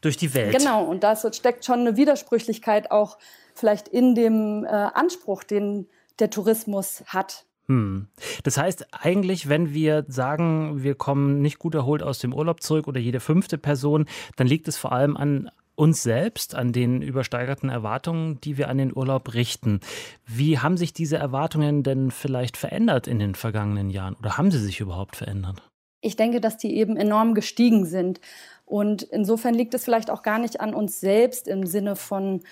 durch 0.00 0.16
die 0.16 0.34
Welt. 0.34 0.56
Genau, 0.56 0.84
und 0.84 1.02
da 1.02 1.16
steckt 1.16 1.64
schon 1.64 1.80
eine 1.80 1.96
Widersprüchlichkeit 1.96 2.90
auch 2.90 3.18
vielleicht 3.54 3.88
in 3.88 4.14
dem 4.14 4.64
äh, 4.64 4.68
Anspruch, 4.68 5.42
den 5.42 5.88
der 6.18 6.30
Tourismus 6.30 7.02
hat. 7.06 7.44
Hm. 7.66 8.06
Das 8.44 8.56
heißt 8.56 8.86
eigentlich, 8.92 9.48
wenn 9.48 9.74
wir 9.74 10.04
sagen, 10.08 10.82
wir 10.82 10.94
kommen 10.94 11.42
nicht 11.42 11.58
gut 11.58 11.74
erholt 11.74 12.02
aus 12.02 12.20
dem 12.20 12.32
Urlaub 12.32 12.62
zurück 12.62 12.86
oder 12.86 13.00
jede 13.00 13.18
fünfte 13.20 13.58
Person, 13.58 14.06
dann 14.36 14.46
liegt 14.46 14.68
es 14.68 14.76
vor 14.76 14.92
allem 14.92 15.16
an 15.16 15.50
uns 15.76 16.02
selbst, 16.02 16.54
an 16.54 16.72
den 16.72 17.02
übersteigerten 17.02 17.68
Erwartungen, 17.68 18.40
die 18.40 18.58
wir 18.58 18.68
an 18.68 18.78
den 18.78 18.96
Urlaub 18.96 19.34
richten. 19.34 19.80
Wie 20.26 20.58
haben 20.58 20.76
sich 20.76 20.92
diese 20.92 21.18
Erwartungen 21.18 21.82
denn 21.82 22.10
vielleicht 22.10 22.56
verändert 22.56 23.06
in 23.06 23.18
den 23.18 23.34
vergangenen 23.34 23.90
Jahren 23.90 24.16
oder 24.16 24.36
haben 24.36 24.50
sie 24.50 24.58
sich 24.58 24.80
überhaupt 24.80 25.16
verändert? 25.16 25.62
Ich 26.00 26.16
denke, 26.16 26.40
dass 26.40 26.56
die 26.56 26.76
eben 26.76 26.96
enorm 26.96 27.34
gestiegen 27.34 27.84
sind. 27.84 28.20
Und 28.64 29.02
insofern 29.02 29.54
liegt 29.54 29.74
es 29.74 29.84
vielleicht 29.84 30.10
auch 30.10 30.22
gar 30.22 30.38
nicht 30.38 30.60
an 30.60 30.74
uns 30.74 31.00
selbst 31.00 31.46
im 31.46 31.66
Sinne 31.66 31.94
von 31.96 32.42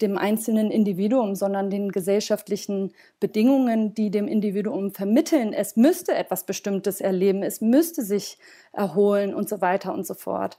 dem 0.00 0.18
einzelnen 0.18 0.70
Individuum, 0.70 1.34
sondern 1.34 1.70
den 1.70 1.90
gesellschaftlichen 1.90 2.92
Bedingungen, 3.20 3.94
die 3.94 4.10
dem 4.10 4.26
Individuum 4.26 4.90
vermitteln. 4.90 5.52
Es 5.52 5.76
müsste 5.76 6.14
etwas 6.14 6.44
Bestimmtes 6.44 7.00
erleben, 7.00 7.42
es 7.42 7.60
müsste 7.60 8.02
sich 8.02 8.38
erholen 8.72 9.34
und 9.34 9.48
so 9.48 9.60
weiter 9.60 9.94
und 9.94 10.06
so 10.06 10.14
fort. 10.14 10.58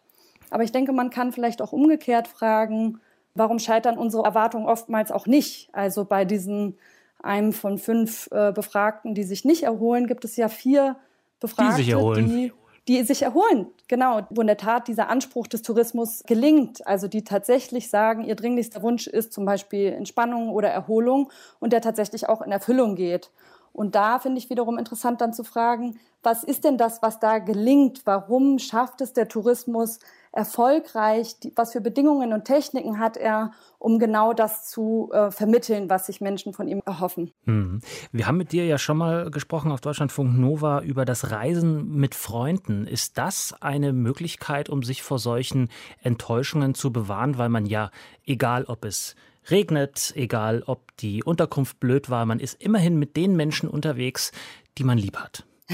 Aber 0.49 0.63
ich 0.63 0.71
denke, 0.71 0.93
man 0.93 1.09
kann 1.09 1.31
vielleicht 1.31 1.61
auch 1.61 1.71
umgekehrt 1.71 2.27
fragen, 2.27 2.99
warum 3.33 3.59
scheitern 3.59 3.97
unsere 3.97 4.23
Erwartungen 4.23 4.67
oftmals 4.67 5.11
auch 5.11 5.27
nicht? 5.27 5.69
Also 5.73 6.05
bei 6.05 6.25
diesen 6.25 6.77
einem 7.21 7.53
von 7.53 7.77
fünf 7.77 8.29
äh, 8.31 8.51
Befragten, 8.51 9.15
die 9.15 9.23
sich 9.23 9.45
nicht 9.45 9.63
erholen, 9.63 10.07
gibt 10.07 10.25
es 10.25 10.35
ja 10.35 10.47
vier 10.47 10.95
Befragte, 11.39 11.77
die 11.77 11.83
sich 11.83 11.91
erholen. 11.91 12.27
Die 12.27 12.51
die 12.87 13.01
sich 13.03 13.23
erholen, 13.23 13.67
genau, 13.87 14.21
wo 14.29 14.41
in 14.41 14.47
der 14.47 14.57
Tat 14.57 14.87
dieser 14.87 15.09
Anspruch 15.09 15.47
des 15.47 15.63
Tourismus 15.63 16.23
gelingt, 16.27 16.85
also 16.85 17.07
die 17.07 17.23
tatsächlich 17.23 17.89
sagen, 17.89 18.23
ihr 18.23 18.35
dringlichster 18.35 18.83
Wunsch 18.83 19.07
ist 19.07 19.33
zum 19.33 19.45
Beispiel 19.45 19.91
Entspannung 19.91 20.49
oder 20.49 20.69
Erholung 20.69 21.31
und 21.59 21.73
der 21.73 21.81
tatsächlich 21.81 22.29
auch 22.29 22.41
in 22.41 22.51
Erfüllung 22.51 22.95
geht. 22.95 23.31
Und 23.75 23.95
da 23.95 24.19
finde 24.19 24.37
ich 24.37 24.49
wiederum 24.49 24.77
interessant 24.77 25.19
dann 25.19 25.33
zu 25.33 25.43
fragen, 25.43 25.99
was 26.23 26.43
ist 26.45 26.63
denn 26.63 26.77
das, 26.77 27.01
was 27.01 27.19
da 27.19 27.39
gelingt? 27.39 28.01
Warum 28.05 28.57
schafft 28.57 29.01
es 29.01 29.11
der 29.11 29.27
Tourismus, 29.27 29.99
erfolgreich? 30.31 31.35
Was 31.55 31.73
für 31.73 31.81
Bedingungen 31.81 32.31
und 32.31 32.45
Techniken 32.45 32.99
hat 32.99 33.17
er, 33.17 33.51
um 33.77 33.99
genau 33.99 34.33
das 34.33 34.65
zu 34.65 35.09
äh, 35.11 35.29
vermitteln, 35.29 35.89
was 35.89 36.05
sich 36.05 36.21
Menschen 36.21 36.53
von 36.53 36.69
ihm 36.69 36.81
erhoffen? 36.85 37.31
Hm. 37.45 37.81
Wir 38.13 38.27
haben 38.27 38.37
mit 38.37 38.53
dir 38.53 38.65
ja 38.65 38.77
schon 38.77 38.97
mal 38.97 39.29
gesprochen 39.29 39.71
auf 39.73 39.81
Deutschlandfunk 39.81 40.37
Nova 40.37 40.79
über 40.81 41.03
das 41.03 41.31
Reisen 41.31 41.95
mit 41.95 42.15
Freunden. 42.15 42.87
Ist 42.87 43.17
das 43.17 43.53
eine 43.61 43.91
Möglichkeit, 43.91 44.69
um 44.69 44.83
sich 44.83 45.03
vor 45.03 45.19
solchen 45.19 45.69
Enttäuschungen 46.01 46.75
zu 46.75 46.93
bewahren, 46.93 47.37
weil 47.37 47.49
man 47.49 47.65
ja, 47.65 47.91
egal 48.25 48.63
ob 48.65 48.85
es 48.85 49.15
regnet, 49.49 50.13
egal 50.15 50.63
ob 50.65 50.95
die 50.97 51.23
Unterkunft 51.23 51.79
blöd 51.79 52.09
war, 52.09 52.25
man 52.25 52.39
ist 52.39 52.61
immerhin 52.61 52.97
mit 52.97 53.15
den 53.15 53.35
Menschen 53.35 53.69
unterwegs, 53.69 54.31
die 54.77 54.83
man 54.83 54.97
lieb 54.97 55.17
hat. 55.17 55.45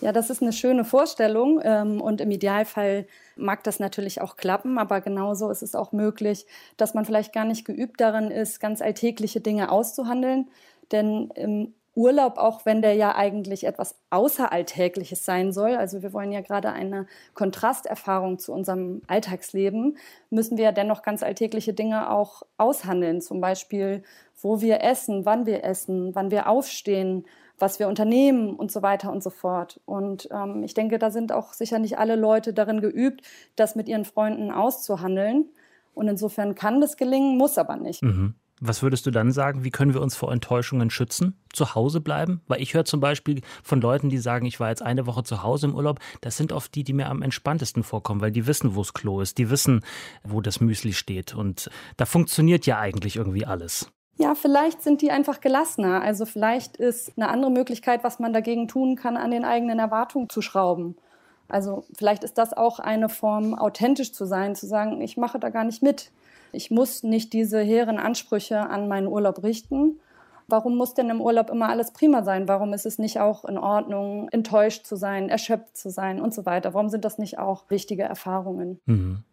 Ja, 0.00 0.10
das 0.10 0.30
ist 0.30 0.42
eine 0.42 0.52
schöne 0.52 0.84
Vorstellung 0.84 1.60
ähm, 1.62 2.00
und 2.00 2.20
im 2.20 2.32
Idealfall 2.32 3.06
mag 3.36 3.62
das 3.62 3.78
natürlich 3.78 4.20
auch 4.20 4.36
klappen, 4.36 4.78
aber 4.78 5.00
genauso 5.00 5.48
ist 5.48 5.62
es 5.62 5.76
auch 5.76 5.92
möglich, 5.92 6.44
dass 6.76 6.92
man 6.92 7.04
vielleicht 7.04 7.32
gar 7.32 7.44
nicht 7.44 7.64
geübt 7.64 8.00
darin 8.00 8.32
ist, 8.32 8.58
ganz 8.58 8.82
alltägliche 8.82 9.40
Dinge 9.40 9.70
auszuhandeln. 9.70 10.50
Denn 10.90 11.30
im 11.36 11.72
Urlaub, 11.94 12.38
auch 12.38 12.64
wenn 12.64 12.80
der 12.80 12.94
ja 12.94 13.14
eigentlich 13.14 13.64
etwas 13.64 13.98
Außeralltägliches 14.10 15.24
sein 15.24 15.52
soll, 15.52 15.76
also 15.76 16.02
wir 16.02 16.12
wollen 16.12 16.32
ja 16.32 16.40
gerade 16.40 16.72
eine 16.72 17.06
Kontrasterfahrung 17.34 18.38
zu 18.38 18.52
unserem 18.52 19.02
Alltagsleben, 19.08 19.98
müssen 20.30 20.56
wir 20.56 20.64
ja 20.64 20.72
dennoch 20.72 21.02
ganz 21.02 21.22
alltägliche 21.22 21.74
Dinge 21.74 22.10
auch 22.10 22.42
aushandeln. 22.56 23.20
Zum 23.20 23.40
Beispiel, 23.40 24.02
wo 24.40 24.62
wir 24.62 24.82
essen, 24.82 25.26
wann 25.26 25.44
wir 25.44 25.64
essen, 25.64 26.14
wann 26.14 26.30
wir 26.30 26.48
aufstehen, 26.48 27.26
was 27.58 27.78
wir 27.78 27.88
unternehmen 27.88 28.56
und 28.56 28.72
so 28.72 28.82
weiter 28.82 29.12
und 29.12 29.22
so 29.22 29.30
fort. 29.30 29.80
Und 29.84 30.28
ähm, 30.32 30.64
ich 30.64 30.74
denke, 30.74 30.98
da 30.98 31.10
sind 31.10 31.30
auch 31.30 31.52
sicher 31.52 31.78
nicht 31.78 31.98
alle 31.98 32.16
Leute 32.16 32.54
darin 32.54 32.80
geübt, 32.80 33.22
das 33.54 33.76
mit 33.76 33.88
ihren 33.88 34.04
Freunden 34.04 34.50
auszuhandeln. 34.50 35.50
Und 35.94 36.08
insofern 36.08 36.54
kann 36.54 36.80
das 36.80 36.96
gelingen, 36.96 37.36
muss 37.36 37.58
aber 37.58 37.76
nicht. 37.76 38.02
Mhm. 38.02 38.34
Was 38.64 38.80
würdest 38.80 39.06
du 39.06 39.10
dann 39.10 39.32
sagen? 39.32 39.64
Wie 39.64 39.72
können 39.72 39.92
wir 39.92 40.00
uns 40.00 40.14
vor 40.14 40.30
Enttäuschungen 40.30 40.88
schützen? 40.88 41.36
Zu 41.52 41.74
Hause 41.74 42.00
bleiben? 42.00 42.42
Weil 42.46 42.62
ich 42.62 42.74
höre 42.74 42.84
zum 42.84 43.00
Beispiel 43.00 43.40
von 43.64 43.80
Leuten, 43.80 44.08
die 44.08 44.18
sagen, 44.18 44.46
ich 44.46 44.60
war 44.60 44.68
jetzt 44.68 44.82
eine 44.82 45.04
Woche 45.08 45.24
zu 45.24 45.42
Hause 45.42 45.66
im 45.66 45.74
Urlaub. 45.74 45.98
Das 46.20 46.36
sind 46.36 46.52
oft 46.52 46.72
die, 46.76 46.84
die 46.84 46.92
mir 46.92 47.08
am 47.08 47.22
entspanntesten 47.22 47.82
vorkommen, 47.82 48.20
weil 48.20 48.30
die 48.30 48.46
wissen, 48.46 48.76
wo 48.76 48.82
das 48.82 48.94
Klo 48.94 49.20
ist. 49.20 49.38
Die 49.38 49.50
wissen, 49.50 49.84
wo 50.22 50.40
das 50.40 50.60
Müsli 50.60 50.92
steht. 50.92 51.34
Und 51.34 51.70
da 51.96 52.06
funktioniert 52.06 52.64
ja 52.64 52.78
eigentlich 52.78 53.16
irgendwie 53.16 53.44
alles. 53.44 53.90
Ja, 54.16 54.36
vielleicht 54.36 54.80
sind 54.80 55.02
die 55.02 55.10
einfach 55.10 55.40
gelassener. 55.40 56.00
Also 56.00 56.24
vielleicht 56.24 56.76
ist 56.76 57.14
eine 57.16 57.30
andere 57.30 57.50
Möglichkeit, 57.50 58.04
was 58.04 58.20
man 58.20 58.32
dagegen 58.32 58.68
tun 58.68 58.94
kann, 58.94 59.16
an 59.16 59.32
den 59.32 59.44
eigenen 59.44 59.80
Erwartungen 59.80 60.28
zu 60.28 60.40
schrauben. 60.40 60.94
Also 61.48 61.84
vielleicht 61.96 62.22
ist 62.22 62.38
das 62.38 62.52
auch 62.52 62.78
eine 62.78 63.08
Form, 63.08 63.54
authentisch 63.54 64.12
zu 64.12 64.24
sein, 64.24 64.54
zu 64.54 64.68
sagen, 64.68 65.00
ich 65.00 65.16
mache 65.16 65.40
da 65.40 65.50
gar 65.50 65.64
nicht 65.64 65.82
mit. 65.82 66.12
Ich 66.52 66.70
muss 66.70 67.02
nicht 67.02 67.32
diese 67.32 67.60
hehren 67.60 67.98
Ansprüche 67.98 68.60
an 68.60 68.88
meinen 68.88 69.06
Urlaub 69.06 69.42
richten. 69.42 70.00
Warum 70.48 70.76
muss 70.76 70.94
denn 70.94 71.08
im 71.08 71.20
Urlaub 71.20 71.50
immer 71.50 71.68
alles 71.68 71.92
prima 71.92 72.22
sein? 72.22 72.48
Warum 72.48 72.74
ist 72.74 72.84
es 72.84 72.98
nicht 72.98 73.20
auch 73.20 73.44
in 73.44 73.56
Ordnung, 73.56 74.28
enttäuscht 74.30 74.86
zu 74.86 74.96
sein, 74.96 75.28
erschöpft 75.28 75.76
zu 75.76 75.90
sein 75.90 76.20
und 76.20 76.34
so 76.34 76.44
weiter? 76.44 76.74
Warum 76.74 76.88
sind 76.88 77.04
das 77.04 77.18
nicht 77.18 77.38
auch 77.38 77.70
wichtige 77.70 78.02
Erfahrungen? 78.02 78.78
Mhm. 78.86 79.24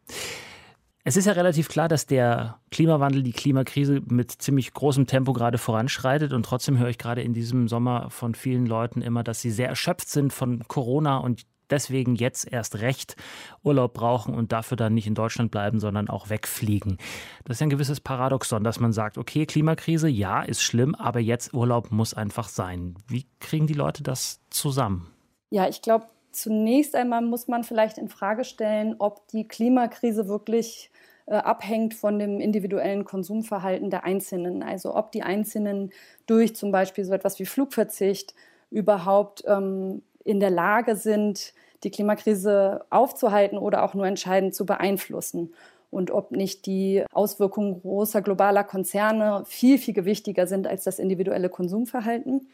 Es 1.04 1.18
ist 1.18 1.26
ja 1.26 1.32
relativ 1.32 1.70
klar, 1.70 1.88
dass 1.88 2.06
der 2.06 2.60
Klimawandel, 2.72 3.24
die 3.24 3.32
Klimakrise 3.32 4.02
mit 4.06 4.32
ziemlich 4.32 4.74
großem 4.74 5.08
Tempo 5.08 5.34
gerade 5.34 5.58
voranschreitet. 5.58 6.34
Und 6.34 6.46
trotzdem 6.46 6.78
höre 6.78 6.90
ich 6.90 6.98
gerade 6.98 7.22
in 7.22 7.34
diesem 7.34 7.68
Sommer 7.68 8.10
von 8.10 8.36
vielen 8.36 8.66
Leuten 8.66 9.02
immer, 9.02 9.24
dass 9.24 9.42
sie 9.42 9.50
sehr 9.50 9.70
erschöpft 9.70 10.10
sind 10.10 10.34
von 10.34 10.64
Corona 10.68 11.18
und 11.18 11.46
deswegen 11.70 12.16
jetzt 12.16 12.52
erst 12.52 12.80
recht 12.82 13.16
Urlaub 13.64 13.94
brauchen 13.94 14.34
und 14.34 14.52
dafür 14.52 14.78
dann 14.78 14.94
nicht 14.94 15.08
in 15.08 15.16
Deutschland 15.16 15.52
bleiben, 15.52 15.80
sondern 15.80 16.10
auch 16.10 16.30
wegfliegen. 16.30 16.98
Das 17.46 17.58
ist 17.58 17.62
ein 17.62 17.70
gewisses 17.70 18.00
Paradoxon, 18.00 18.64
dass 18.64 18.80
man 18.80 18.94
sagt, 18.94 19.18
okay, 19.18 19.46
Klimakrise, 19.46 20.08
ja, 20.08 20.42
ist 20.42 20.62
schlimm, 20.62 20.96
aber 20.96 21.20
jetzt 21.20 21.54
Urlaub 21.54 21.92
muss 21.92 22.14
einfach 22.14 22.50
sein. 22.50 22.96
Wie 23.08 23.26
kriegen 23.40 23.68
die 23.68 23.74
Leute 23.74 24.04
das 24.04 24.42
zusammen? 24.50 25.12
Ja, 25.52 25.68
ich 25.68 25.82
glaube, 25.82 26.06
zunächst 26.32 26.96
einmal 26.96 27.22
muss 27.22 27.48
man 27.48 27.64
vielleicht 27.64 27.98
in 27.98 28.10
Frage 28.10 28.44
stellen, 28.44 28.96
ob 29.00 29.28
die 29.30 29.48
Klimakrise 29.48 30.28
wirklich 30.28 30.92
äh, 31.26 31.36
abhängt 31.36 31.94
von 31.94 32.20
dem 32.20 32.40
individuellen 32.40 33.06
Konsumverhalten 33.06 33.90
der 33.90 34.04
Einzelnen. 34.04 34.64
Also 34.64 34.96
ob 34.96 35.12
die 35.12 35.24
Einzelnen 35.24 35.92
durch 36.26 36.56
zum 36.56 36.72
Beispiel 36.72 37.06
so 37.06 37.14
etwas 37.14 37.40
wie 37.40 37.46
Flugverzicht 37.46 38.34
überhaupt 38.72 39.44
ähm, 39.48 40.02
in 40.30 40.40
der 40.40 40.52
Lage 40.52 40.96
sind, 40.96 41.54
die 41.84 41.90
Klimakrise 41.90 42.86
aufzuhalten 42.92 43.58
oder 43.58 43.84
auch 43.84 43.96
nur 43.96 44.06
entscheidend 44.06 44.54
zu 44.54 44.64
beeinflussen. 44.64 45.56
Und 45.90 46.12
ob 46.12 46.32
nicht 46.32 46.68
die 46.68 47.04
Auswirkungen 47.12 47.82
großer 47.82 48.22
globaler 48.22 48.64
Konzerne 48.64 49.44
viel, 49.48 49.80
viel 49.80 49.96
gewichtiger 49.96 50.46
sind 50.46 50.68
als 50.68 50.84
das 50.84 51.00
individuelle 51.00 51.50
Konsumverhalten. 51.50 52.48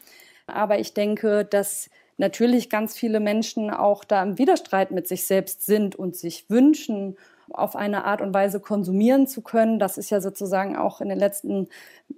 Aber 0.47 0.79
ich 0.79 0.93
denke, 0.93 1.43
dass 1.43 1.89
natürlich 2.15 2.69
ganz 2.69 2.95
viele 2.95 3.19
Menschen 3.19 3.71
auch 3.71 4.05
da 4.05 4.23
im 4.23 4.37
Widerstreit 4.37 4.91
mit 4.91 5.05
sich 5.05 5.25
selbst 5.25 5.65
sind 5.65 5.97
und 5.97 6.15
sich 6.15 6.49
wünschen 6.49 7.17
auf 7.51 7.75
eine 7.75 8.05
Art 8.05 8.21
und 8.21 8.33
Weise 8.33 8.59
konsumieren 8.59 9.27
zu 9.27 9.41
können. 9.41 9.79
Das 9.79 9.97
ist 9.97 10.09
ja 10.09 10.21
sozusagen 10.21 10.75
auch 10.75 11.01
in 11.01 11.09
den 11.09 11.19
letzten 11.19 11.67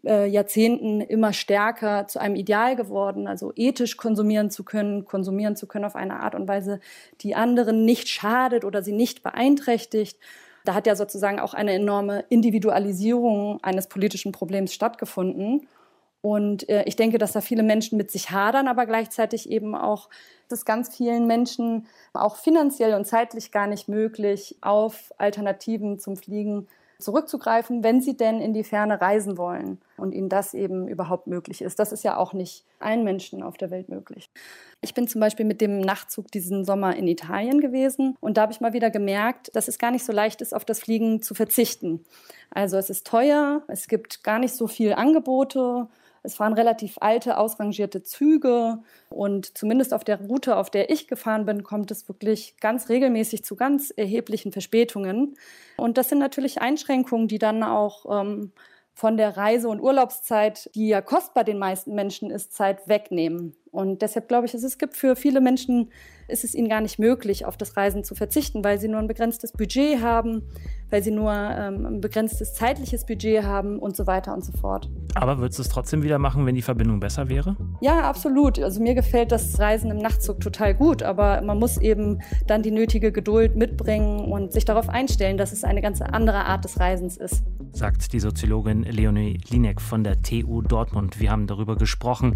äh, 0.06 0.28
Jahrzehnten 0.28 1.02
immer 1.02 1.34
stärker 1.34 2.08
zu 2.08 2.20
einem 2.20 2.36
Ideal 2.36 2.76
geworden. 2.76 3.28
Also 3.28 3.52
ethisch 3.56 3.98
konsumieren 3.98 4.50
zu 4.50 4.64
können, 4.64 5.06
konsumieren 5.06 5.56
zu 5.56 5.68
können 5.68 5.86
auf 5.86 5.96
eine 5.96 6.20
Art 6.22 6.36
und 6.36 6.48
Weise, 6.48 6.80
die 7.22 7.36
anderen 7.36 7.86
nicht 7.86 8.08
schadet 8.08 8.66
oder 8.66 8.82
sie 8.82 8.94
nicht 8.94 9.24
beeinträchtigt. 9.24 10.18
Da 10.66 10.74
hat 10.74 10.88
ja 10.88 10.96
sozusagen 10.96 11.40
auch 11.40 11.54
eine 11.54 11.74
enorme 11.74 12.26
Individualisierung 12.30 13.60
eines 13.64 13.88
politischen 13.88 14.32
Problems 14.32 14.74
stattgefunden. 14.74 15.68
Und 16.28 16.68
äh, 16.68 16.84
ich 16.84 16.98
denke, 16.98 17.20
dass 17.20 17.32
da 17.32 17.40
viele 17.40 17.64
Menschen 17.64 17.98
mit 17.98 18.12
sich 18.12 18.32
hadern, 18.32 18.68
aber 18.68 18.86
gleichzeitig 18.86 19.50
eben 19.50 19.76
auch, 19.76 20.10
dass 20.50 20.66
ganz 20.66 20.94
vielen 20.94 21.26
Menschen 21.26 21.88
auch 22.12 22.36
finanziell 22.36 22.96
und 22.96 23.06
zeitlich 23.06 23.54
gar 23.54 23.66
nicht 23.66 23.88
möglich 23.88 24.58
auf 24.60 25.14
Alternativen 25.18 26.00
zum 26.00 26.18
Fliegen 26.18 26.68
zurückzugreifen, 27.00 27.82
wenn 27.82 28.02
sie 28.02 28.18
denn 28.18 28.42
in 28.42 28.52
die 28.52 28.66
Ferne 28.66 29.00
reisen 29.00 29.38
wollen 29.38 29.80
und 29.96 30.14
ihnen 30.14 30.28
das 30.28 30.54
eben 30.54 30.90
überhaupt 30.90 31.28
möglich 31.28 31.62
ist. 31.62 31.80
Das 31.80 31.94
ist 31.94 32.04
ja 32.04 32.18
auch 32.18 32.34
nicht 32.34 32.66
allen 32.80 33.06
Menschen 33.06 33.42
auf 33.42 33.56
der 33.56 33.72
Welt 33.72 33.88
möglich. 33.88 34.30
Ich 34.82 34.94
bin 34.94 35.08
zum 35.08 35.22
Beispiel 35.22 35.46
mit 35.46 35.62
dem 35.62 35.80
Nachtzug 35.80 36.30
diesen 36.30 36.66
Sommer 36.66 36.98
in 36.98 37.08
Italien 37.08 37.62
gewesen 37.62 38.18
und 38.20 38.36
da 38.36 38.42
habe 38.42 38.52
ich 38.52 38.60
mal 38.60 38.74
wieder 38.74 38.90
gemerkt, 38.90 39.56
dass 39.56 39.70
es 39.70 39.80
gar 39.80 39.92
nicht 39.92 40.04
so 40.04 40.12
leicht 40.12 40.42
ist, 40.42 40.54
auf 40.54 40.66
das 40.66 40.82
Fliegen 40.82 41.22
zu 41.22 41.36
verzichten. 41.36 42.04
Also 42.50 42.76
es 42.76 42.90
ist 42.90 43.08
teuer, 43.08 43.62
es 43.70 43.88
gibt 43.88 44.26
gar 44.26 44.40
nicht 44.40 44.56
so 44.56 44.68
viel 44.68 44.92
Angebote 44.92 45.88
Es 46.24 46.36
fahren 46.36 46.54
relativ 46.54 46.98
alte, 47.00 47.38
ausrangierte 47.38 48.04
Züge 48.04 48.80
und 49.10 49.58
zumindest 49.58 49.94
auf 49.94 50.04
der 50.04 50.22
Route, 50.22 50.58
auf 50.58 50.70
der 50.70 50.90
ich 50.90 51.08
gefahren 51.08 51.46
bin, 51.46 51.64
kommt 51.64 51.92
es 51.92 52.08
wirklich 52.08 52.58
ganz 52.60 52.90
regelmäßig 52.90 53.44
zu 53.44 53.56
ganz 53.56 53.92
erheblichen 53.96 54.52
Verspätungen. 54.52 55.36
Und 55.78 55.98
das 55.98 56.10
sind 56.10 56.20
natürlich 56.20 56.62
Einschränkungen, 56.62 57.28
die 57.28 57.40
dann 57.40 57.64
auch 57.64 58.22
ähm, 58.22 58.52
von 58.94 59.16
der 59.16 59.38
Reise- 59.38 59.70
und 59.70 59.80
Urlaubszeit, 59.80 60.72
die 60.74 60.88
ja 60.88 61.02
kostbar 61.02 61.44
den 61.44 61.60
meisten 61.60 61.94
Menschen 61.94 62.32
ist, 62.32 62.54
Zeit 62.54 62.88
wegnehmen. 62.88 63.56
Und 63.72 64.02
deshalb 64.02 64.28
glaube 64.28 64.46
ich, 64.46 64.54
es 64.54 64.78
gibt 64.78 64.96
für 64.96 65.16
viele 65.16 65.42
Menschen, 65.42 65.90
ist 66.28 66.44
es 66.44 66.56
ihnen 66.56 66.70
gar 66.70 66.82
nicht 66.82 67.00
möglich, 67.00 67.46
auf 67.46 67.58
das 67.58 67.78
Reisen 67.78 68.04
zu 68.04 68.16
verzichten, 68.16 68.64
weil 68.64 68.80
sie 68.80 68.88
nur 68.88 69.00
ein 69.00 69.08
begrenztes 69.08 69.52
Budget 69.52 70.02
haben, 70.02 70.44
weil 70.90 71.04
sie 71.04 71.12
nur 71.12 71.32
ähm, 71.32 71.86
ein 71.86 72.02
begrenztes 72.02 72.54
zeitliches 72.54 73.06
Budget 73.06 73.44
haben 73.44 73.80
und 73.80 73.96
so 73.96 74.08
weiter 74.08 74.34
und 74.34 74.44
so 74.44 74.52
fort. 74.54 74.90
Aber 75.16 75.40
würdest 75.40 75.60
du 75.60 75.64
es 75.64 75.70
trotzdem 75.70 76.04
wieder 76.04 76.20
machen, 76.20 76.46
wenn 76.46 76.56
die 76.56 76.62
Verbindung 76.62 77.00
besser 77.00 77.30
wäre? 77.30 77.56
Ja, 77.82 78.02
absolut. 78.02 78.60
Also 78.60 78.82
mir 78.82 78.94
gefällt 78.94 79.32
das 79.32 79.60
Reisen 79.60 79.92
im 79.92 79.98
Nachtzug 79.98 80.40
total 80.40 80.76
gut, 80.76 81.04
aber 81.04 81.42
man 81.42 81.60
muss 81.60 81.78
eben 81.78 82.22
dann 82.46 82.62
die 82.62 82.72
nötige 82.72 83.12
Geduld 83.12 83.56
mitbringen 83.56 84.32
und 84.32 84.52
sich 84.52 84.66
darauf 84.66 84.90
einstellen, 84.90 85.38
dass 85.38 85.52
es 85.52 85.64
eine 85.64 85.82
ganz 85.82 86.02
andere 86.02 86.46
Art 86.46 86.64
des 86.64 86.80
Reisens 86.80 87.18
ist. 87.18 87.44
Sagt 87.72 88.14
die 88.14 88.20
Soziologin 88.20 88.84
Leonie 88.84 89.40
Linek 89.50 89.82
von 89.82 90.04
der 90.04 90.22
TU 90.22 90.62
Dortmund. 90.62 91.20
Wir 91.20 91.32
haben 91.32 91.48
darüber 91.48 91.76
gesprochen, 91.76 92.36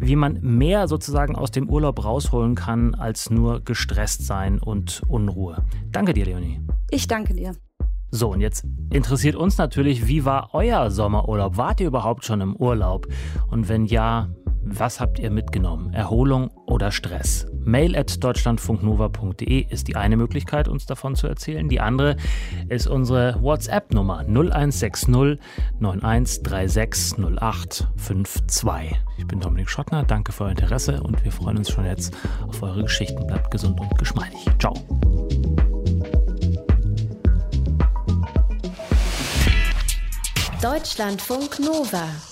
wie 0.00 0.16
man 0.16 0.38
mehr 0.72 0.88
sozusagen 0.88 1.36
aus 1.36 1.50
dem 1.50 1.68
Urlaub 1.68 2.02
rausholen 2.02 2.54
kann, 2.54 2.94
als 2.94 3.28
nur 3.28 3.60
gestresst 3.60 4.26
sein 4.26 4.58
und 4.58 5.02
Unruhe. 5.06 5.62
Danke 5.90 6.14
dir, 6.14 6.24
Leonie. 6.24 6.62
Ich 6.88 7.06
danke 7.06 7.34
dir. 7.34 7.54
So, 8.10 8.30
und 8.32 8.40
jetzt 8.40 8.64
interessiert 8.90 9.36
uns 9.36 9.58
natürlich, 9.58 10.06
wie 10.08 10.24
war 10.24 10.54
euer 10.54 10.90
Sommerurlaub? 10.90 11.58
Wart 11.58 11.80
ihr 11.80 11.88
überhaupt 11.88 12.24
schon 12.24 12.40
im 12.40 12.56
Urlaub? 12.56 13.06
Und 13.50 13.68
wenn 13.68 13.84
ja, 13.84 14.30
was 14.64 14.98
habt 14.98 15.18
ihr 15.18 15.30
mitgenommen? 15.30 15.92
Erholung 15.92 16.50
oder 16.66 16.90
Stress? 16.90 17.46
Mail 17.64 17.96
at 17.96 18.22
deutschlandfunknova.de 18.22 19.66
ist 19.68 19.88
die 19.88 19.96
eine 19.96 20.16
Möglichkeit, 20.16 20.68
uns 20.68 20.86
davon 20.86 21.14
zu 21.14 21.26
erzählen. 21.26 21.68
Die 21.68 21.80
andere 21.80 22.16
ist 22.68 22.86
unsere 22.86 23.40
WhatsApp-Nummer 23.42 24.24
0160 24.26 25.08
9136 25.78 27.18
0852. 27.18 28.98
Ich 29.18 29.26
bin 29.26 29.40
Dominik 29.40 29.68
Schottner, 29.68 30.02
danke 30.02 30.32
für 30.32 30.44
euer 30.44 30.50
Interesse 30.50 31.02
und 31.02 31.22
wir 31.24 31.32
freuen 31.32 31.58
uns 31.58 31.70
schon 31.70 31.84
jetzt 31.84 32.14
auf 32.46 32.62
eure 32.62 32.82
Geschichten. 32.82 33.26
Bleibt 33.26 33.50
gesund 33.50 33.80
und 33.80 33.98
geschmeidig. 33.98 34.40
Ciao. 34.58 34.74
Deutschlandfunk 40.60 41.58
Nova 41.58 42.31